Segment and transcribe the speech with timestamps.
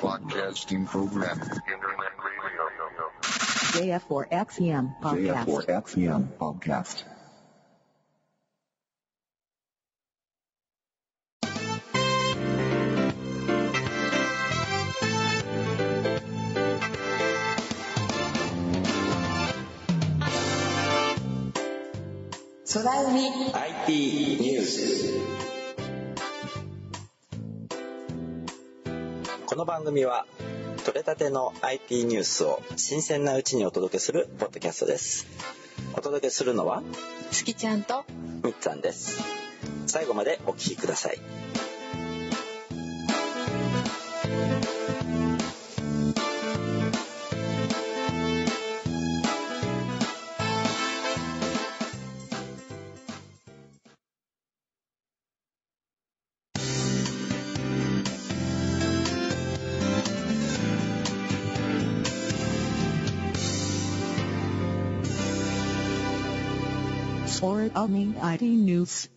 [0.00, 1.40] Broadcasting program.
[1.40, 3.98] Internet radio.
[3.98, 5.46] JF4XEM podcast.
[5.46, 7.04] JF4XEM podcast.
[22.76, 25.59] 空海 IT ニュース
[29.51, 30.25] この番組は
[30.85, 35.27] 取れたての IT ニュースを新鮮なうちにお届けするポッドキャストです。
[35.93, 36.81] お届けするのは
[37.31, 38.05] 月ちゃんと
[38.45, 39.21] みっつぁんです。
[39.87, 41.19] 最後までお聞きください
[67.73, 69.09] 空海 IT News.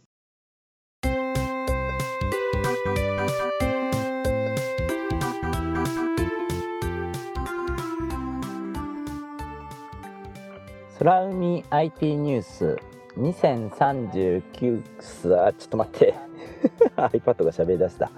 [11.00, 12.78] 空海 IT ニュース
[13.16, 16.14] 2039すあちょっと待って。
[16.96, 18.12] iPad が喋り出した。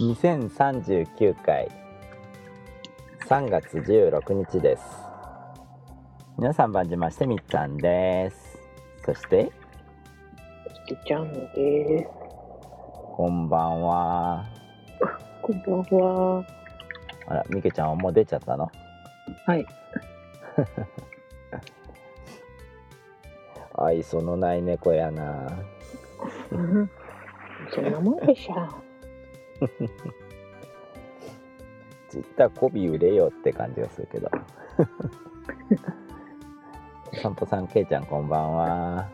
[0.00, 1.68] 2039回。
[3.28, 4.82] 3月16日です。
[6.38, 8.49] 皆さん番じましてみっちゃんです。
[9.04, 9.50] そして？
[10.86, 12.08] 月ちゃんです。
[13.16, 14.44] こんばんは
[15.42, 16.44] こんばんは。
[17.26, 18.70] あらみけちゃんはもう出ちゃったの？
[19.46, 19.66] はい。
[23.74, 25.48] 愛想のない猫やな
[26.50, 26.90] うん
[27.72, 28.54] そんなもんでしょ。
[32.10, 34.28] ちったら媚び売れよって感じがするけど
[37.12, 39.08] お散歩さんけいちゃんこんばんは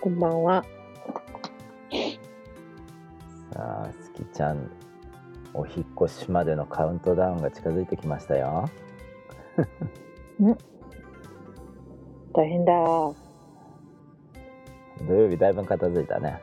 [0.00, 0.64] こんばんは。
[3.52, 4.68] さあすきちゃん
[5.52, 8.68] お引っ越しまでのカウントダウンが近づいてきましたよ
[12.32, 12.72] 大変だ。
[15.06, 16.40] 土曜日だいぶ片付いたね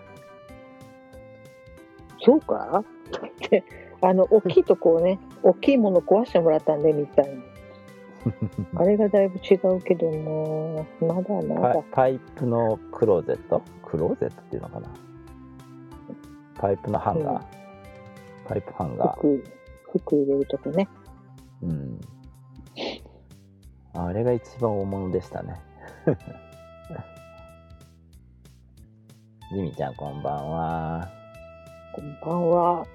[2.23, 2.83] そうか？
[2.83, 3.63] って、
[4.01, 7.41] あの、大きいとこをね、大きいもの壊してもらったんで、みたいに。
[8.75, 11.83] あれがだいぶ違うけども、まだまパだ。
[11.91, 13.61] パイプのクローゼット？
[13.83, 14.89] クローゼットっていうのかな？
[16.55, 17.41] パイプのハンガー、うん。
[18.47, 19.13] パイプハンガー。
[19.17, 19.43] 服、
[19.91, 20.87] 服入れるとこね。
[21.63, 21.99] うん。
[23.93, 25.59] あれが一番大物でしたね。
[29.53, 31.09] ジミちゃんこんばんは。
[31.93, 32.85] こんばんは。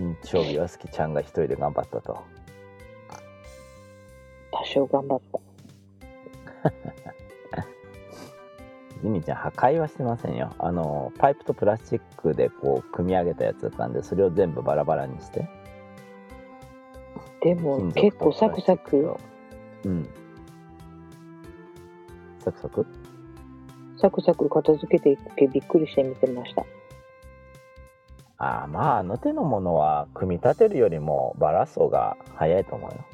[0.00, 2.22] 日曜日はすきちゃんが一人で頑張ったと。
[4.50, 5.40] 多少頑張った。
[9.02, 10.54] ジミちゃん破壊はしてませんよ。
[10.58, 15.48] あのパイプとプラスチックでこう組み上げたやつだったんでそれを全部バラバラにして。
[17.40, 19.16] でも、結構サクサク、
[19.84, 20.08] うん。
[22.38, 22.86] サクサク？
[23.98, 26.64] サクサク片付けていくけびっくりして見てました。
[28.42, 33.04] ああまああの手のものは組み立てるよりもバラす方が早いと思うよ。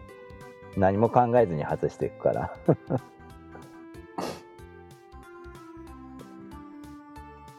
[0.78, 2.56] 何も考えずに外していくから。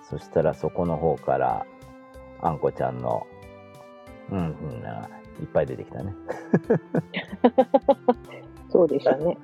[0.09, 1.67] そしたらそこの方から
[2.41, 3.27] あんこちゃんの
[4.31, 4.41] うんう
[4.77, 5.07] んな
[5.39, 6.15] いっぱい出てきたね。
[8.69, 9.37] そうでしたね。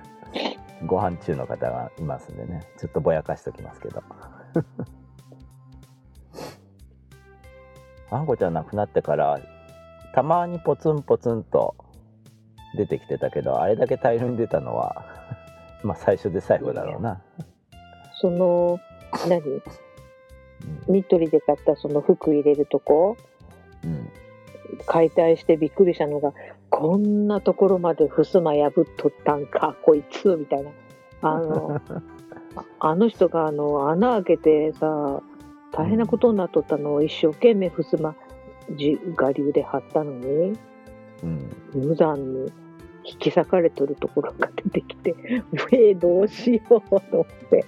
[0.84, 2.68] ご飯中の方がいますんでね。
[2.76, 4.02] ちょっとぼやかしときますけど
[8.10, 9.40] あんこちゃん亡くなってから
[10.14, 11.74] たまにポツンポツンと
[12.76, 15.04] 出てきてたけどあれだけ大量に出たのは
[15.82, 17.20] まあ最初で最後だろうな。
[18.18, 18.80] その、
[19.28, 19.62] 何？
[20.88, 23.16] ニトリで買ったその服入れるとこ、
[23.84, 24.10] うん、うん。
[24.86, 26.32] 解体してびっくりしたのが、
[26.70, 30.70] こんなところまで襖破っとったんか、こいつ、みたいな。
[31.22, 31.80] あの、
[32.80, 35.22] あの人があの穴開けてさ、
[35.72, 38.14] 大変なことになっとったのを一生懸命襖、
[38.76, 40.58] じ我流で貼ったのに、
[41.22, 42.52] うん、無残に
[43.04, 45.14] 引き裂かれとるところが出てきて、
[45.72, 47.64] えー、どうしようと思って。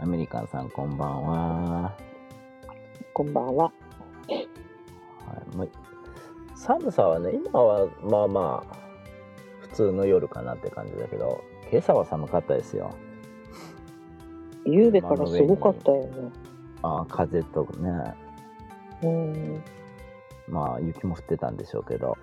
[0.00, 1.92] アメリカンさんこんばんは
[3.12, 3.64] こんばんは。
[3.64, 3.72] は
[4.30, 4.46] い
[5.56, 5.66] まあ、
[6.54, 8.76] 寒さはね今はまあまあ
[9.62, 12.94] 普通の夜かなって感じだけど今朝は寒かったですよ
[14.64, 16.30] 夕べからすごかったよね。
[16.82, 18.14] ああ風とね
[19.02, 19.62] うん。
[20.48, 22.16] まあ雪も降ってたんでしょうけど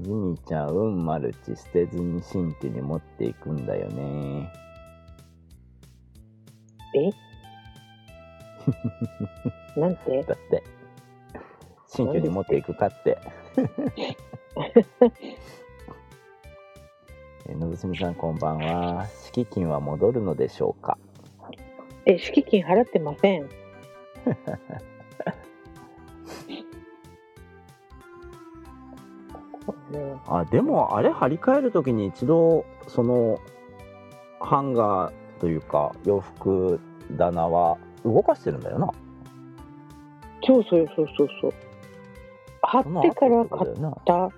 [0.00, 4.52] ジミーちゃんうんマルチ捨てずに新居に持っていくんだよね
[6.94, 7.10] え
[9.80, 10.62] なんてだって
[11.88, 13.18] 新居に持っていくかって
[17.54, 20.98] のぶすみさんこんばんは敷金は戻るのでしょうか？
[22.06, 23.42] え、敷金払ってません。
[23.42, 23.48] ね
[30.28, 33.38] あでもあれ張り替える時に一度その
[34.40, 36.80] ハンガーというか洋服
[37.16, 38.90] 棚は動かしてるんだよな
[40.44, 41.54] そうそうそうそうそう。
[42.62, 43.72] 貼ってから後買っ
[44.04, 44.30] た。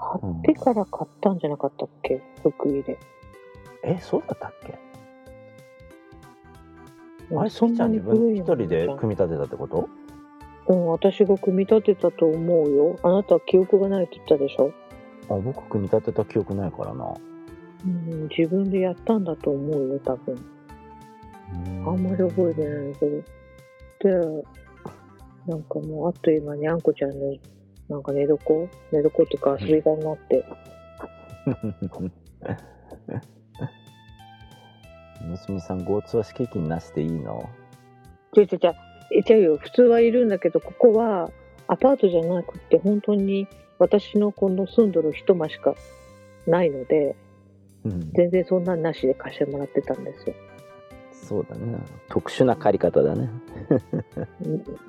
[0.00, 2.22] 貼ってから買ったんじゃなかったっけ？
[2.42, 2.98] 福井で。
[3.84, 4.78] えそうだったっけ？
[7.30, 9.88] うんあれそんなに古いの一人で組み立てたってこと？
[10.66, 12.96] うん、私が組み立てたと思うよ。
[13.02, 14.72] あなたは記憶がないって言ったでしょ？
[15.28, 17.14] あ僕組み立てた記憶ないからな
[17.84, 20.36] うん、自分でやったんだと思うよ、多分。
[21.86, 23.22] あんまり覚えてないけど。
[24.02, 24.44] で、
[25.46, 27.34] なんかもうあっという間にあんこちゃんの
[27.90, 28.36] なんか寝床
[28.92, 30.44] 寝床っていうか遊び場になって、
[35.22, 37.50] 娘さん GoTo は敷金なしでいいの？
[38.32, 38.74] ちょいちょいちょい、
[39.18, 41.30] えちゃうよ、普通はいるんだけど、ここは
[41.66, 43.48] アパートじゃなくて、本当に
[43.78, 45.74] 私のこの住んどる一間しか
[46.46, 47.16] ないので、
[47.84, 48.12] うん。
[48.12, 50.34] 全然そんなんなしで貸してもらってたんですよ。
[51.12, 51.78] そうだね
[52.08, 53.28] 特殊な借り方だね。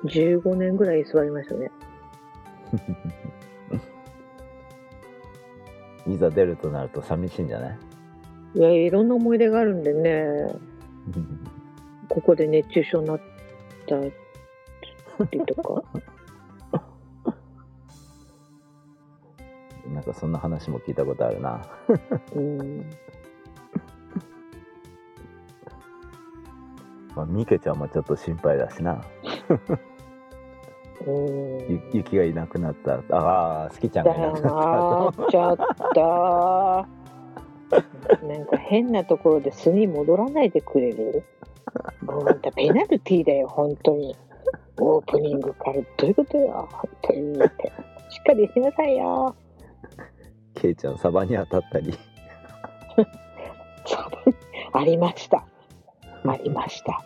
[0.04, 1.70] 15年ぐらい居座りましたね。
[6.06, 7.78] いざ出るとなると寂しいんじゃない？
[8.54, 10.24] いや、いろんな思い出があるんでね、
[12.08, 13.20] ここで熱中症になっ
[13.86, 14.12] たり
[15.46, 15.82] とか。
[19.92, 21.60] なんかそんな話も聞いたことあるな
[22.34, 22.58] うん。
[27.14, 29.04] まあ、ミケちゃんもちょっと心配だしな
[31.92, 34.48] 雪がいなくなったああ好きちゃんがいなくな
[35.10, 35.56] ったな、ちょっ
[35.94, 36.86] と。
[38.26, 41.24] なんか変なところで巣に戻らないでくれる？
[42.02, 44.14] もうあんたペナルティーだよ、本当に。
[44.78, 45.74] オープニングから。
[45.74, 47.34] どういうことよ、本当に。
[47.34, 47.38] し
[48.20, 49.34] っかりしなさいよ。
[50.54, 51.94] ケイちゃんサバに当たったり
[54.72, 55.44] ありました。
[56.26, 57.02] ありました。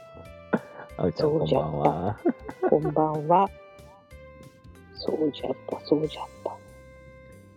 [0.99, 2.19] あうちゃんこんばんは
[2.69, 3.49] こんばんは。
[4.96, 6.56] そうじゃった、そうじゃった。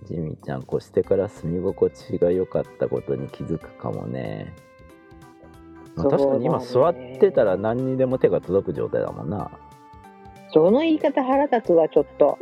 [0.04, 4.54] ジミーちゃん越してから住み心地が良かったことに気づくかもね。
[5.96, 9.52] まあ確かに今座ってたら何にでも手が届く状態だもんな。
[10.52, 12.38] その言い方腹立つわ、ちょっと。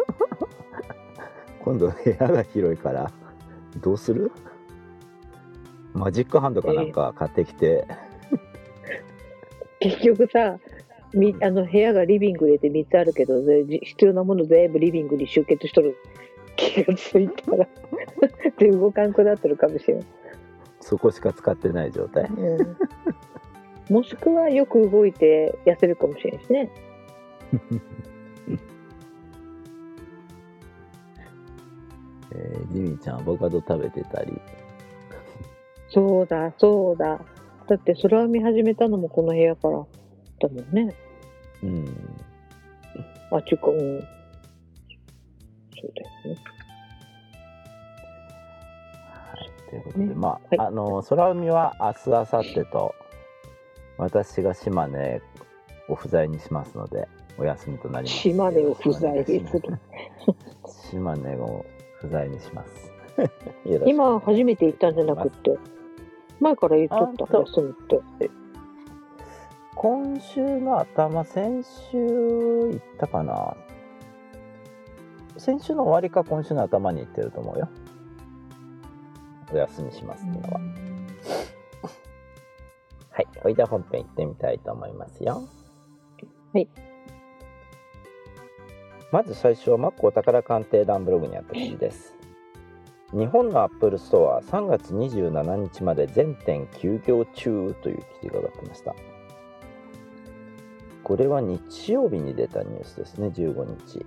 [1.64, 3.12] 今度部屋が広いから。
[3.82, 4.32] どうする？
[5.94, 7.88] マジックハンドかなんか買ってきて、
[9.80, 10.58] 結局さ、
[11.14, 13.42] みあの部屋がリビング入れて3つあるけど、
[13.82, 15.98] 必要なもの全部リビングに集結しとる
[16.56, 17.68] 気がついたら、
[18.58, 20.06] で動かんくなってるかもしれん。
[20.82, 22.78] そこしか使ってない状態うん、
[23.94, 26.70] もしくはよく動いて痩せるかもしれんしね。
[32.32, 34.40] えージミーちゃんアボカド食べてたり
[35.90, 37.20] そうだ、そうだ。
[37.68, 39.86] だって空を見始めたのもこの部屋から
[40.40, 40.94] だもんね。
[41.64, 41.86] うん
[43.32, 43.78] あ、ちゅうか、うん。
[43.78, 43.84] そ
[45.84, 46.42] うだよね。
[49.70, 52.96] ということで、ねまあ、はいあの空海は明日明後日と
[53.98, 55.22] 私が島根
[55.90, 59.62] を不在にしますのでお休みとなります島根を不在にする。
[60.90, 61.66] 島根を
[62.00, 62.92] 不在にします
[63.86, 65.58] 今初めて行ったんじゃなくって、
[66.40, 68.30] 前から言っとった休むって。
[69.80, 73.56] 今週の頭先週行ったかな？
[75.38, 77.70] 先週の終わりか今週の頭に行ってると思うよ。
[79.54, 80.60] お休みしますっていうのは、
[83.12, 83.28] はい。
[83.46, 85.48] ほいで本編行ってみたいと思いますよ。
[86.54, 86.68] はい。
[89.12, 92.16] まず最初は Mac お宝鑑定団ブログにあった記事です。
[93.14, 98.96] 日本のアップルストア3月27日まで全店休業中という記事が上がってました
[101.08, 103.28] これは日曜日に出たニュースですね。
[103.28, 104.06] 15日。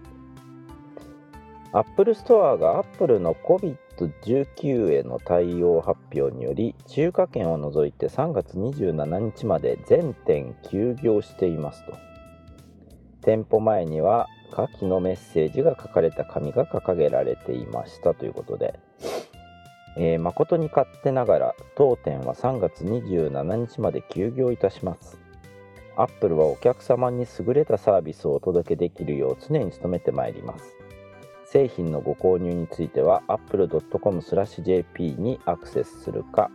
[1.72, 11.96] Apple Store が Apple の COVID-19 への対応発表により中華圏を除いて3月27日まで全店休業していますと。
[13.22, 18.78] 店舗前には下記のメッセージが書かれた紙が掲げられていましたということで、
[19.96, 25.19] えー誠に勝手ながら当店は3月27日まで休業いたします。
[25.96, 30.74] アップルはお客様に優れたサービスをお届けできるよう常に努めてまいります。
[31.44, 36.50] 製品のご購入については apple.com/jp にアクセスするか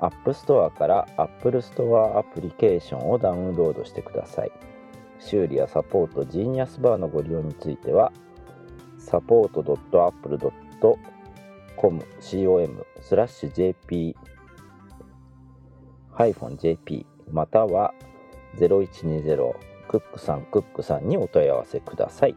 [0.00, 4.52] App Store から Apple Store アプリケーションをダウンロードしてください。
[5.18, 8.12] 修理やサポートジーニアスバーのご利用については
[8.98, 11.18] support.apple.com
[11.78, 14.16] com/jp
[16.12, 17.94] -jp または
[18.56, 19.54] 0120
[19.88, 22.36] クックさんクックさんにお問い合わせください。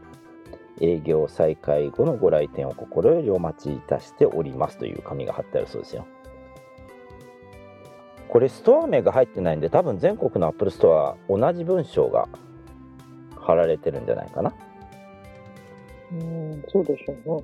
[0.79, 6.07] 営業再開後のご来店を心よりお待ちいたしておりますという紙が貼ってあるそうですよ。
[8.27, 12.29] これストア名が入ってないんで多分全国のアップルストア同じ文章が
[13.37, 14.53] 貼られてるんじゃないかな、
[16.13, 17.43] うん、そうでしょうね。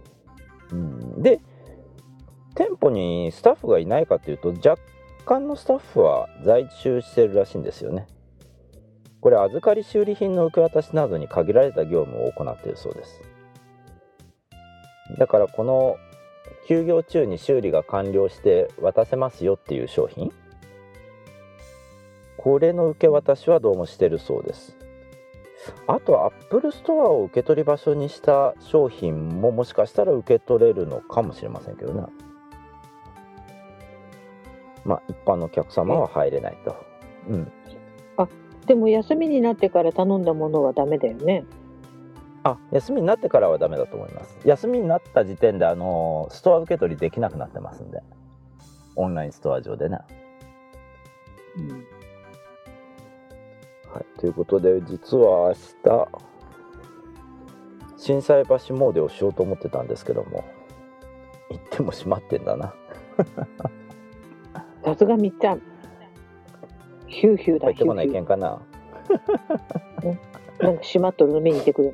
[0.71, 1.41] うん、で
[2.55, 4.81] 店舗にスタッフがいないかというと若
[5.25, 8.07] 干のスタッフは在中してるらしいんですよね
[9.27, 13.21] これ預かり修理品の受け渡しなどに限られた業務を行っているそうです。
[15.17, 15.97] だからこの
[16.65, 20.31] 休業中に修理が完了して渡せますよっていう商品
[22.37, 24.77] これの受け渡しはどうもしてるそうです。
[25.87, 32.05] あとアップルストアを受け取り場所にした商品ももしかしたら受け取れるのかもしれませんけどね。
[34.85, 36.77] まあ一般のお客様は入れないと。
[37.27, 37.51] うん。
[38.15, 38.29] あ
[38.67, 41.45] でも休みになってから頼んだものはダメだよね。
[42.43, 44.37] あ休みになってからはダメだと思います。
[44.45, 48.03] 休みになった時点であのストア受け取りできなくなってますんで。
[48.97, 49.99] オンラインストア上でね。
[51.55, 51.69] うん、
[53.93, 56.07] はい、ということで実は明日
[57.97, 60.43] 心斎橋詣でをしようと思ってたんですけども
[61.49, 62.73] 行っても閉まってんだな。
[64.83, 65.61] さすがみっちゃん。
[67.07, 68.61] ヒューヒューだ入ってこないけんかな
[70.59, 71.93] なんか閉まっとるの見に行ってくる。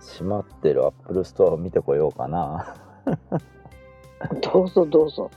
[0.00, 2.74] 閉まってるアップルストアを見てこようかな
[4.42, 5.30] どうぞどうぞ。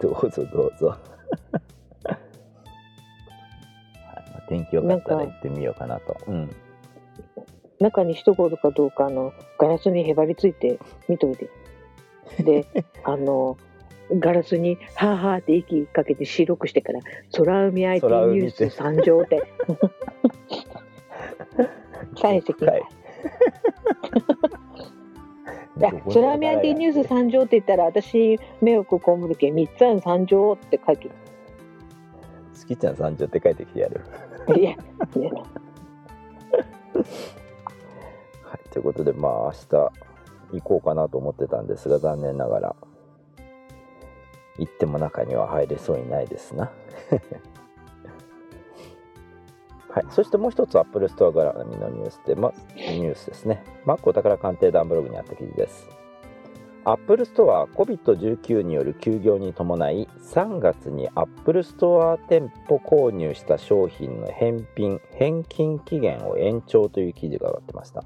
[0.00, 0.96] どうぞどうぞ
[4.48, 6.54] 天気良かったら行ってみようかなとうん
[7.80, 10.78] 中に人がおるかどうかあのガラスにへばりついて
[11.08, 11.50] 見といて。
[12.42, 12.66] で、
[13.04, 13.58] あの
[14.12, 17.00] ガラスに「はあはあ」って息かけて白くしてから
[17.32, 19.42] 「空海 IT ニュース参上」って。
[22.20, 22.82] 返してきはい。
[25.76, 34.00] いや、空海 IT ニュース参上って言ったら、私、目をこむるけん、三つあん参上って書いて好きちゃん三条って書いてきてやる。
[34.48, 34.60] る。
[34.60, 35.30] いや、ね、
[38.42, 39.68] はい、ということでまあ明日
[40.52, 42.76] 行こうかなと思ってたんですが残念ながら
[44.58, 46.70] 行っても中には入れそうにないですな
[49.90, 53.62] はい、そしてもう一つアップルストア絡みのニュースで、ま、ニュースですね。
[53.84, 55.88] Mac お宝鑑定団ブログにあった記事です。
[56.86, 68.04] アップルストア COVID-19 による休業に伴い3月にアップルストア店舗購入した商品の返品返金期限を延長という記事が上がってました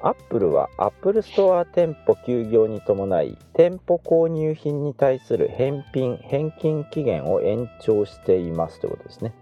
[0.00, 9.34] アップルはアップルストア店舗休業に伴い店舗購入品に対する返品返金期限を延長していますということですね。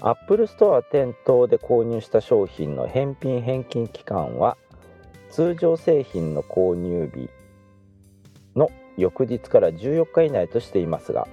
[0.00, 4.56] アップルストア店頭で購入した商品の返品返金期間は
[5.30, 7.28] 通常製品の購入日
[8.54, 11.26] の翌日から14日以内としていますが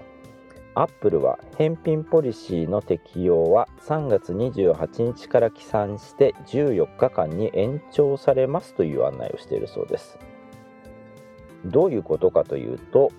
[0.75, 10.17] アップルは返品ポリシーの適用は3月28日から起算して14日間に延長されますという案内をしているそうです
[11.65, 13.11] どういうことかというと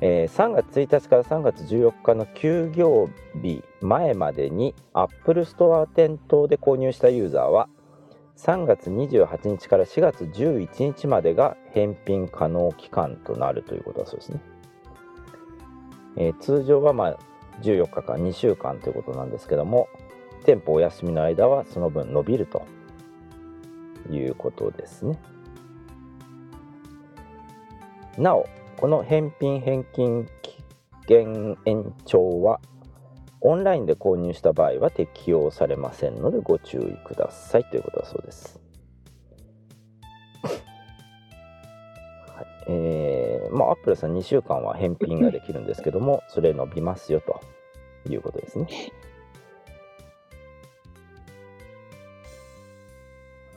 [0.00, 7.68] えー3月1日から3月14日の休業日前までに Apple Store 店頭で購入したユーザーは
[8.36, 14.40] 3月28日から4月11日までが返品可能期間となるということだそうですね。
[16.18, 17.18] えー通常はまあ
[17.62, 19.88] 14日間2週間ということなんですけども
[20.44, 22.66] 店舗お休みの間はその分伸びると
[24.10, 25.18] いうことですね。
[28.16, 30.58] なおこの返品返金期
[31.06, 32.60] 限延長は
[33.40, 38.67] オンラインで購入した場合は適用されませんのでご注意くださいということだそうです。
[42.68, 47.40] えーまあ、アップルさん2週間は返品ができるんですけども、 それ伸びますよと
[48.08, 48.66] いうことですね。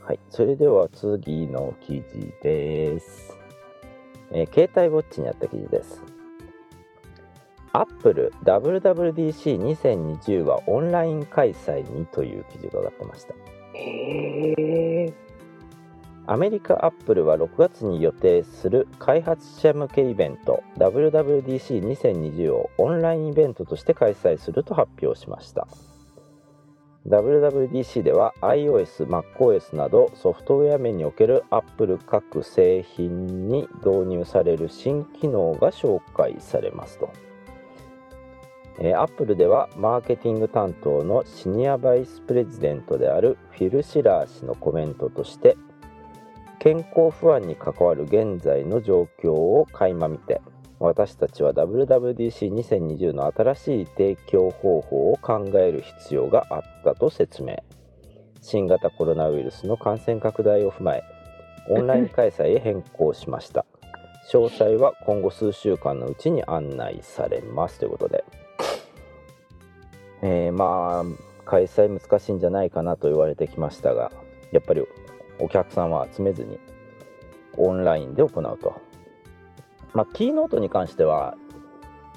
[0.00, 3.38] はい、それでは次の記事です。
[4.32, 6.02] えー携帯ウォッチにあった記事です。
[7.74, 13.34] アップル WWDC2020 はオンライン開催にという記事が上がってました。
[13.74, 14.91] へえ。
[16.26, 25.66] アメリカアップルは6月に予定する開発者向けイベント WWDC2020 をオンラインイベントとして開催すると発表しました。
[27.08, 37.10] WWDC では iOS、MacOS などソフトウェア面におけるアップル各製品に導入される新機能が紹介されますと。
[38.78, 45.56] えーアップルではマーケティング担当のシニアバイスプレジデントであるフィル・シラー氏のコメントとして
[46.62, 50.40] 健康不安に関わる現在の状況を垣間見て
[50.78, 57.56] 私たちは WWDC2020 の新しい提供方法を考える必要があったと説明。
[58.40, 61.02] 新型コロナウイルスの感染拡大を踏まえ
[61.68, 63.66] オンライン開催へ変更しました。
[64.32, 67.80] 詳細は今後数週間のうちに案内されます。
[67.80, 68.24] ということで、
[70.22, 74.12] えーまあ開催難しいんじゃないかなと言われてきましたが
[74.52, 74.86] やっぱり
[75.42, 76.58] お客さんは集めずに
[77.56, 78.80] オンラインで行うと。
[79.92, 81.36] まあキーノートに関しては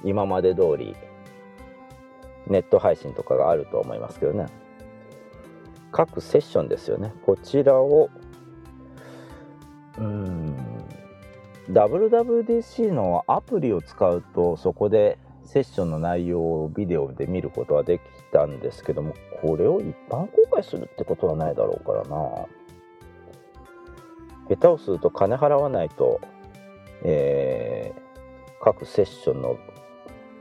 [0.03, 0.95] 今まで通り
[2.47, 4.45] ネット配信とかがあると思いますけどね。
[5.91, 7.13] 各セッションですよね。
[7.25, 8.09] こちらを
[9.97, 10.55] うん
[11.71, 18.01] WWDC のアプリを使うとそこでセッションの内容をビデオで見ることはでき
[18.31, 22.45] たんですけどもこれを一般公開するってことはないだろうからな。
[24.49, 26.21] 下手をすると金払わないと、
[27.03, 28.05] えー
[28.61, 29.59] 各セッションの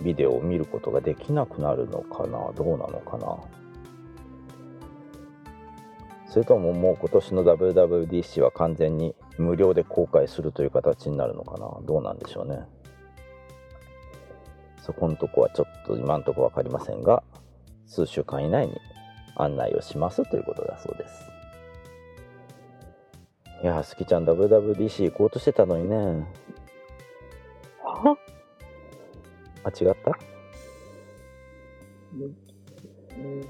[0.02, 2.52] ビデオを見ることができなくなるのかな？
[2.56, 3.36] どうなのかな？
[6.26, 11.80] それとももう今年の WWDC は完全に無料で公開するという形になるのかな？
[11.84, 12.60] どうなんでしょうね。
[14.80, 17.22] そこのとこはちょっと今のとこ分かりませんが
[17.86, 18.80] 数週間以内に
[19.36, 21.33] 案内をしますということだそうです。
[23.64, 25.96] いやーすきちゃん WWDC 行こうとしてたのにね
[27.82, 28.14] は？
[29.64, 30.18] あ違った？
[32.12, 33.40] うん、うん、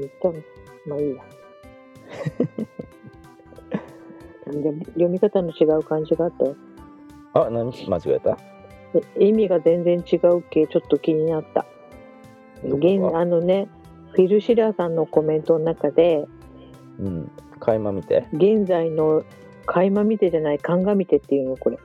[0.00, 0.34] 言ったの
[0.86, 1.22] まあいいや。
[4.50, 6.56] でも読み方の違う感じがあったよ。
[7.34, 8.38] あ何間違えた
[9.18, 11.66] え意味が全然違うけちょっと気になった。
[12.64, 13.68] どこ現があのね、
[14.12, 16.24] フィル・シラーさんのコメントの中で、
[16.98, 19.22] うん垣間見て現在の
[19.72, 21.78] 垣間見てじゃない鑑みてっていうのこれ。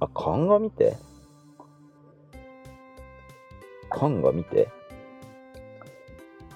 [0.00, 0.96] あ鑑見て
[3.90, 4.70] 鑑見て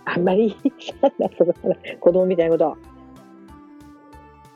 [0.07, 0.57] あんまり
[2.01, 2.71] 子供みたいなこと。
[2.71, 2.77] あ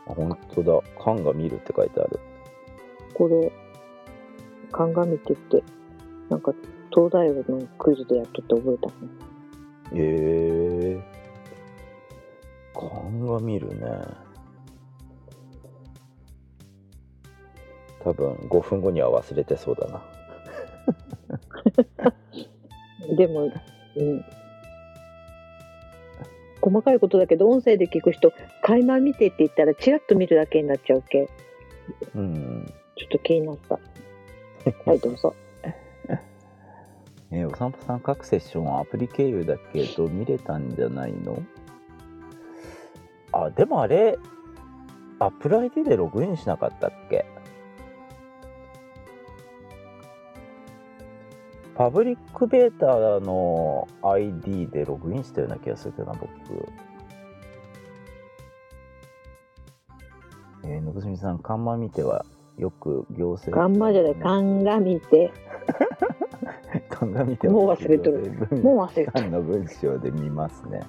[0.06, 2.18] 本当だ鑑見るって書いてある
[3.12, 3.52] これ、
[4.72, 5.62] 鑑みてって、
[6.30, 6.54] なんか
[6.90, 7.44] 東大王の
[7.78, 8.94] クイズでやっとって覚えたの。
[9.92, 11.02] へえ
[12.72, 14.21] 鑑見るね
[18.04, 20.02] 多分5分後には忘れてそうだな
[23.16, 23.50] でも、
[23.96, 24.24] うん。
[26.60, 31.28] 細かいことだけど、音声で聞く人、垣間見てって言ったら、チラッと見るだけになっちゃうけ？
[32.14, 33.74] うんちょっと気になった。
[34.86, 35.34] はい、どうぞ。
[37.32, 41.42] えーお散歩さん各セッションはアプリ経由だけど見れたんじゃないの？
[43.32, 44.16] あでもあれ
[45.18, 47.24] アップル ID でログインしなかったっけ？
[51.82, 52.86] パブリックベータ
[53.26, 56.30] の ID でログインしたような気がするけどな僕
[60.64, 62.24] えー、のぶすみさん、看板見ては
[62.56, 65.32] よく行政ガンマじゃない、鑑みて。
[66.88, 68.30] 鑑見てはもう忘れとる
[68.62, 69.20] もう忘れた。
[69.20, 70.82] 間の文章で見ますね。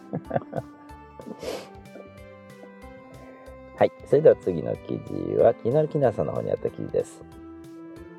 [3.78, 7.43] はい、それでは次の記事は気になるキナさんの方にあった記事です。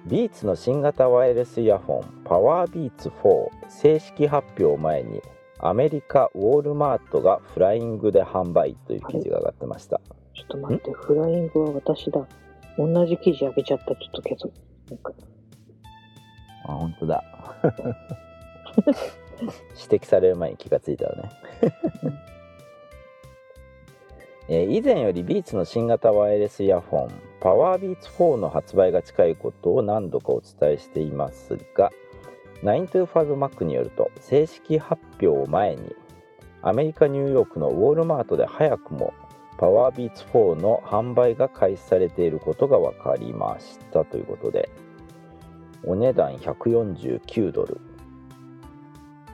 [0.06, 5.22] ビーツの新型ワイヤレスイヤホンパワービーツ4正式発表を前に
[5.60, 10.00] アメリカウォールマートがフライングで販売という記事が上がってました。
[10.34, 12.26] ちょっと待って、フライングは私だ。
[12.76, 14.50] 同じ記事あげちゃった、ちょっとけど。
[14.90, 15.12] なんか
[16.66, 17.24] あ、本当だ。
[19.40, 21.30] 指摘される前に気がついたわね、
[24.48, 27.08] えー以前よりビーツの新型ワイヤレスイヤホン
[27.44, 31.92] パワービーツ4の発売が近いことを何度かお伝えしていますが
[32.62, 35.94] 925Mac によると正式発表を前に
[36.62, 39.12] アメリカ・ニューヨークのウォールマートで早くも
[39.58, 44.70] パワービーツ4の販売が開始されていることが分かりましたということで
[45.84, 47.78] お値段149ドル。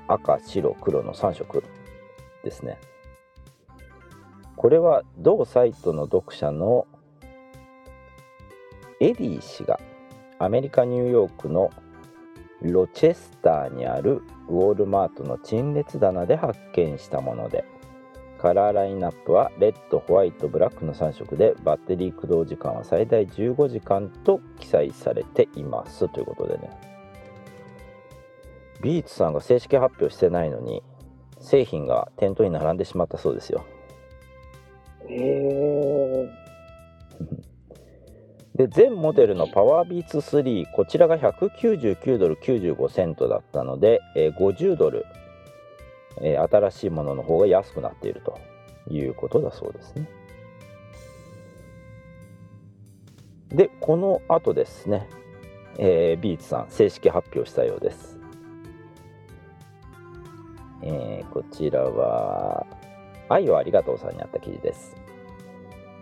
[0.08, 1.62] 赤白黒の3色
[2.42, 2.80] ですね。
[4.56, 6.88] これは同サイトの読者の
[9.00, 9.80] エディ氏が
[10.38, 11.70] アメリカ・ニューヨークの
[12.60, 17.64] ロチェスターにあるウォールマートの陳列棚で発見したもので
[18.38, 26.70] カラーラインナップはレッド、ホワイト、ブラックの3色でバッテリー駆動時間は最大15時間と記載されていますということでね
[28.82, 30.82] ビーツさんが正式発表してないのに
[31.38, 33.64] 製品が店頭に並んでしまったそうですよ
[35.08, 36.28] へえ。
[38.60, 45.06] で全モデルのパワービーツ3こちらが199ドル95セントだったので、えー50ドル、
[46.20, 48.38] えー新しいものの方が安くなっていると
[48.90, 50.10] いうことだそうですね。
[53.48, 55.08] でこの後ですね、
[55.78, 58.18] えービーツさん正式発表したようです、
[60.82, 62.66] えーこちらは
[63.30, 64.99] 愛をありがとうさんにあった記事です。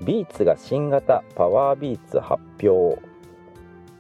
[0.03, 3.01] Beats が新型 Powerbeats 発表。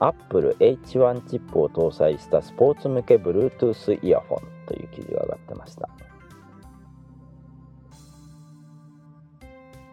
[0.00, 5.88] アップル H1 チップを搭載したスポーツ向け Bluetooth イヤホンという記事が上がってました、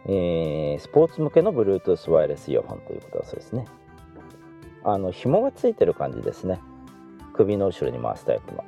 [0.06, 3.66] えースポーツ向けの Bluetooth ワイヤレスイヤホンということだそうですね。
[4.84, 6.60] あの紐がついてる感じですね。
[7.34, 8.64] 首の後ろに回すタイプの。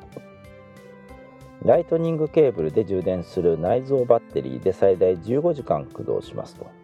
[1.64, 6.77] Lightning ケーブルで充電する内蔵バッテリーで最大15時間駆動しますと。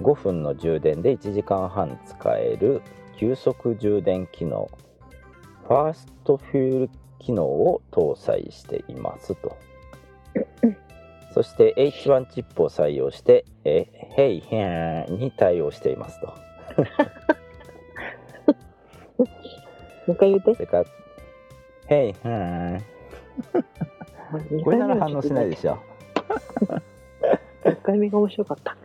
[0.00, 2.82] 5分の充電で1時間半使える
[3.16, 4.70] 急速充電機能。
[5.66, 9.56] ファーストフュール機能を搭載していますと。
[11.34, 16.26] そして H1 チップを採用してえ「ヘイヘーン」に対応していますと。
[16.28, 16.32] も
[20.08, 20.54] う一回言って。
[20.54, 20.60] そ。
[20.60, 20.84] れから
[21.86, 22.82] 「ヘイヘーン」
[24.64, 25.78] これなら反応しないでしょ。
[27.64, 28.76] 1回目が面白かった。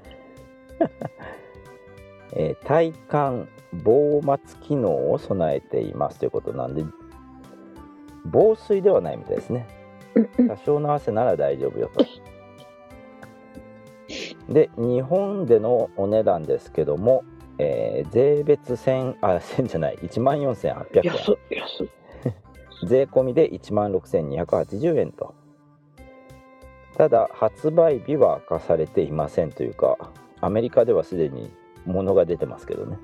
[2.35, 3.47] えー体感
[3.83, 6.19] 防末機能を備えています。
[6.19, 6.83] ということなんで
[8.25, 9.67] 防水ではないみたいですね。
[10.47, 12.05] 多少の汗なら大丈夫よと。
[14.49, 17.23] で日本でのお値段ですけども、
[17.57, 21.03] えー税別1000あ1000じゃない1万4800円。
[21.03, 21.89] 安い、安い。
[22.85, 25.33] 税込みで1万6280円と。
[26.97, 29.97] ただ発売日は明かされていませんというか
[30.43, 31.49] アメリカではすでに
[31.85, 32.97] 物が出てますけどね。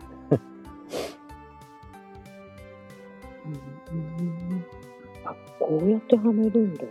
[3.91, 4.65] うん
[5.23, 6.83] あ、こうやってはめるんだ。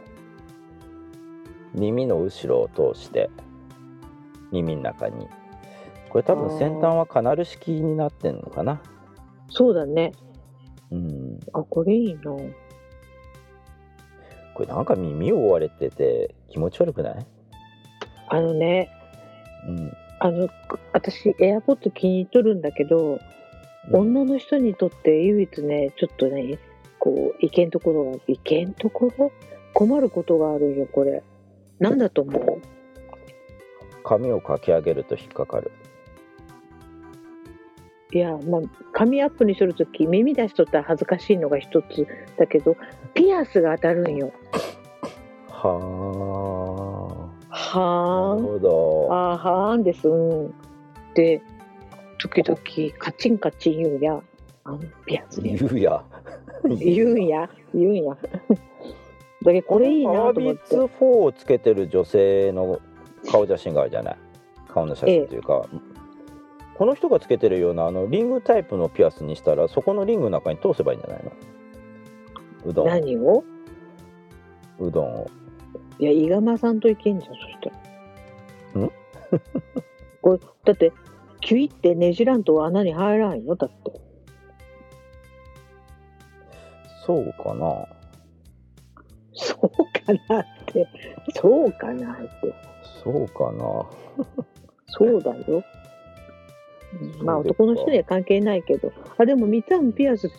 [1.75, 3.29] 耳の後ろを通して
[4.51, 5.29] 耳の中に。
[6.09, 8.81] これ多分先端はカナル式になってんのかな？
[9.51, 10.13] そうだね。
[10.91, 11.39] うん。
[11.53, 12.23] あ、これいいな。
[14.55, 17.27] これなんか耳を覆われてて気持ち悪くない？
[18.29, 18.91] あのね、
[19.69, 20.49] うんあの、
[20.93, 23.21] 私、エアポッド気に入っとるんだけど、
[23.93, 26.59] 女の人にとって唯一ね、ちょっとね、
[26.99, 29.33] こう、いけんところが、いけんところ？
[29.75, 31.23] 困ることがあるよ、これ。
[31.79, 32.61] なんだと思う？
[34.03, 35.71] 髪をかき上げると引っかかる。
[38.11, 38.61] いや、まあ、
[38.93, 42.77] 髪アップにするとき、耳出しとったら恥ずかしいのが一つだけど、
[43.15, 44.33] ピアスが当たるんよ。
[45.51, 46.08] はあ
[47.71, 48.43] はーん。
[48.43, 50.09] なるほどあーはーんです。
[50.09, 50.15] う
[50.49, 50.55] ん。
[51.15, 51.43] で、
[52.19, 52.59] 時々
[52.99, 54.21] カチンカチン言うや。
[54.65, 55.55] あのピアスで。
[55.57, 56.03] 言うや
[56.65, 57.49] 言うんや。
[57.75, 58.17] 言うんや。
[59.43, 60.77] だけどこれいいパなと思って。
[60.77, 62.81] 4をつけてる女性の
[63.31, 64.17] 顔写真があるじゃない？
[64.69, 65.67] 顔の写真というか、
[66.77, 71.33] この人がつけてるようなあのリングタイプのピアスにしたらそこのリングの中に通せばいいんじゃないの？
[72.67, 73.45] うどん何を？
[74.81, 75.27] うどんを
[75.99, 77.71] いや、伊賀さんといけんじゃん、そした
[78.79, 78.87] ら。
[78.87, 78.91] ん？
[80.23, 80.93] これ、だって、
[81.41, 84.01] キュイってねじらんと穴に入らんよ、だって。
[87.07, 87.87] そうかな
[89.33, 90.87] そうかなって。
[91.35, 92.55] そうかなって。
[93.03, 93.87] そうかな
[94.87, 95.63] そうだよ。
[97.23, 98.93] まあ男の人には関係ないけど。
[99.17, 100.31] あ、でも三つ編みピアス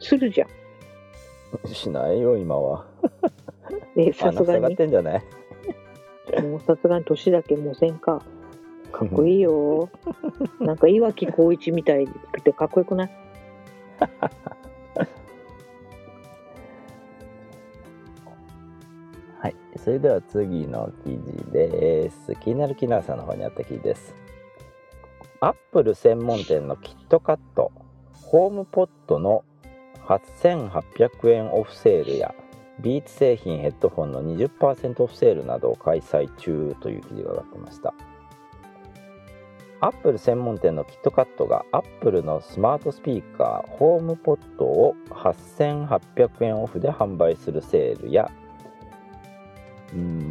[0.00, 1.68] するじゃん。
[1.72, 2.86] しないよ今は
[3.96, 5.22] え、 あな塞がっさすがに、てんじゃない？
[6.42, 8.22] もうさすがに年だけもせんか。
[8.92, 9.88] かっこいいよ。
[10.60, 12.08] なんか岩城光一みたいっ
[12.42, 13.10] てかっこよくない？
[19.40, 22.34] はい、それでは次の記事です。
[22.36, 24.14] 気になるキナーさんの方にあった記事です。
[25.40, 27.70] アップル専門店のキットカット、
[28.24, 29.44] HomePod の
[30.06, 32.34] 8800円オフセールや、
[32.80, 37.94] Beats 製品ヘッドフォンの20%オフセールなどを開催中という記事が上がってました。
[39.80, 48.30] アップル専門店のキットカットがアップルのスマートスピーカー HomePod を8800円オフで販売するセールや、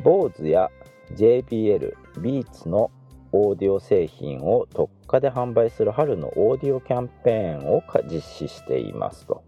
[0.04, 0.72] BOSE や
[1.14, 2.90] JBL、ビーツの
[3.32, 9.44] オーディオ製品を特価で販売する春のオーディオキャンペーンを実施していますと。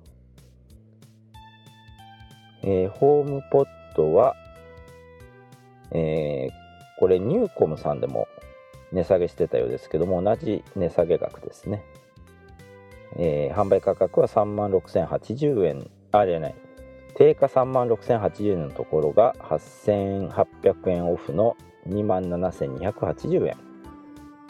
[2.69, 4.35] えーホームポットは、
[5.91, 6.67] えー
[6.99, 8.27] これニューコムさんでも
[8.91, 11.83] 値下げしてたようですけども同じ値下げ額ですね。
[13.15, 15.89] えー販売価格は3万6080円。
[16.11, 16.55] あじゃない。
[17.15, 21.55] 定価3万6080円のところが8800円オフの
[21.87, 23.55] 2万7280円。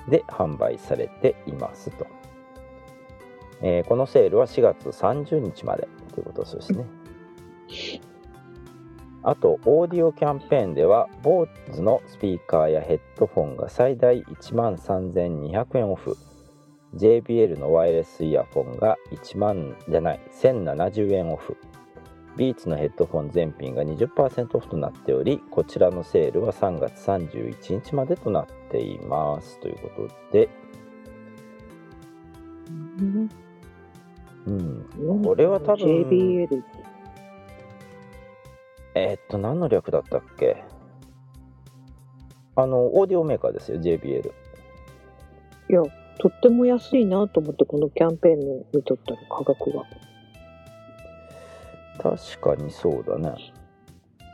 [0.09, 2.07] で販売されていますと、
[3.61, 6.85] えーこのセールは4月30日までということですね。
[9.27, 16.17] あとオーディオキャンペーンでは BOSE のスピーカーやヘッドフォンが最大1万3200円オフ。
[16.95, 21.57] JBL のワイヤレスイヤフォンが1万じゃない1070円オフ。
[22.37, 29.59] ビーツのヘッドフォン全品が20%オフとなっておりこちらのセールは3月31日までとなっています。
[29.59, 30.47] ということで、
[34.45, 36.76] うん、これは多分 JBL。
[38.99, 40.63] えーっと何の略だったっけ？
[42.55, 44.31] あのオーディオメーカーですよ JBL
[45.69, 45.83] いや、
[46.17, 49.83] とっても安いなと思って、このキャンペーンの見とったら価格が。
[51.99, 53.35] 確かにそうだね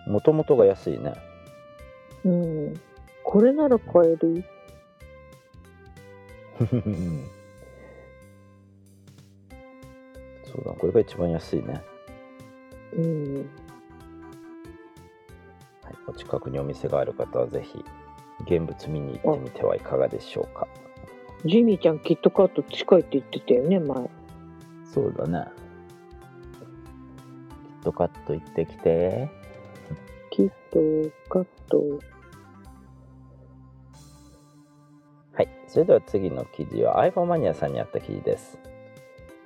[0.07, 1.13] もともとが安いね
[2.23, 2.73] うん。
[3.23, 4.45] これなら買える？
[10.45, 11.81] そうだこれが一番安いね、
[12.95, 13.49] うん。
[16.05, 17.83] はい、お近くにお店がある方はぜひ
[18.41, 20.67] 現物見に行ってみてはいかがでしょうか。
[21.45, 24.09] ジミーちゃん、キットカット近いって言ってたよね、前。
[24.85, 25.45] そうだね
[27.81, 29.29] キットカット行ってきて。
[30.31, 31.99] キットカット。
[35.33, 35.49] はい。
[35.67, 38.57] それでは次の記事は iPhone マニアさんにあった記事です。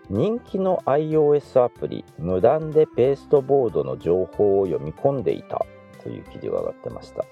[0.10, 5.66] 人気の iOS アプリ無断でペーストボードの情報を読み込んでいた
[6.08, 7.26] という記事が上がってました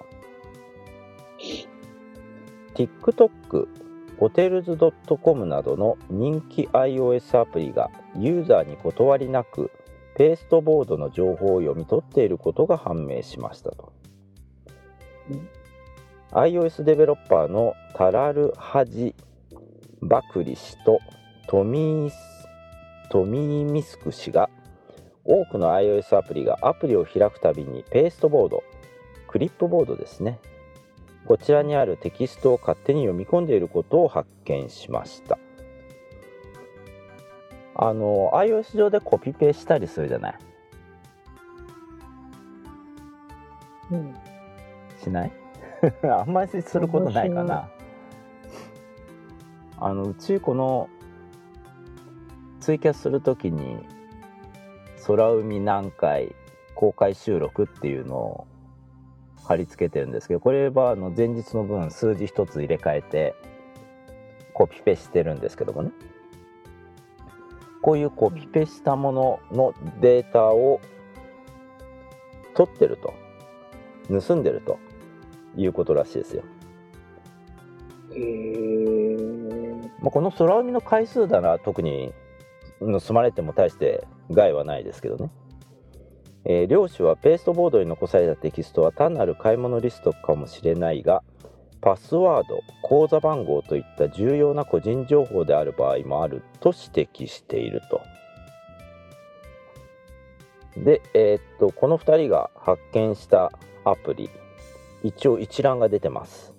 [2.76, 3.68] TikTok、
[4.20, 9.72] Hotels.com などの人気 iOS アプリがユーザーに断りなく
[10.18, 13.94] ペーストボードの情報を読み取っていることが判明しましたと。
[16.32, 19.16] iOS デベロッパーのタラル・ハジ・
[20.02, 21.00] バクリ氏と
[21.48, 22.14] トミー
[23.10, 24.50] トミー・ミスク氏が
[25.26, 28.64] 多くの iOS アプリがアプリを開くたびにペーストボード
[29.28, 30.40] クリップボードですね。
[31.26, 35.40] こちらにあるテキストを勝手に読み込んでいることを発見しました。
[37.76, 40.36] あの iOS 上でコピペしたりするじゃない？
[43.92, 44.16] うん。
[45.04, 45.32] しない？
[46.08, 47.70] あんまりすることないかな。
[49.78, 50.88] あのうちこの
[52.62, 53.86] ツイキャスするときに
[55.06, 56.36] 空海何回
[56.74, 58.48] 公開収録っていうのを
[59.44, 63.36] 貼り付けてるんですけどこれはあの前日の分数字一つ入れ替えて
[64.54, 65.92] コピペしてるんですけどもね。
[67.82, 70.82] こういうコピペしたもののデータを
[72.56, 73.14] 取ってると。
[74.10, 74.80] 盗んでると
[75.56, 76.44] いうことらしいですよ。
[78.14, 79.90] へー。
[80.00, 82.14] まあ、この空海の回数なら特に
[82.80, 85.30] 盗まれても大して害はないですけどね。
[86.46, 91.24] えー漁師はペーストボードに残されたテキストは単なる買い物リストかもしれないが
[91.82, 98.02] パスワード口座番号といった重要な個人情報である場合もあると指摘していると。
[100.78, 103.52] で、えーっとこの2人が発見した
[103.84, 104.30] アプリ
[105.04, 106.54] 一応一覧が出てます。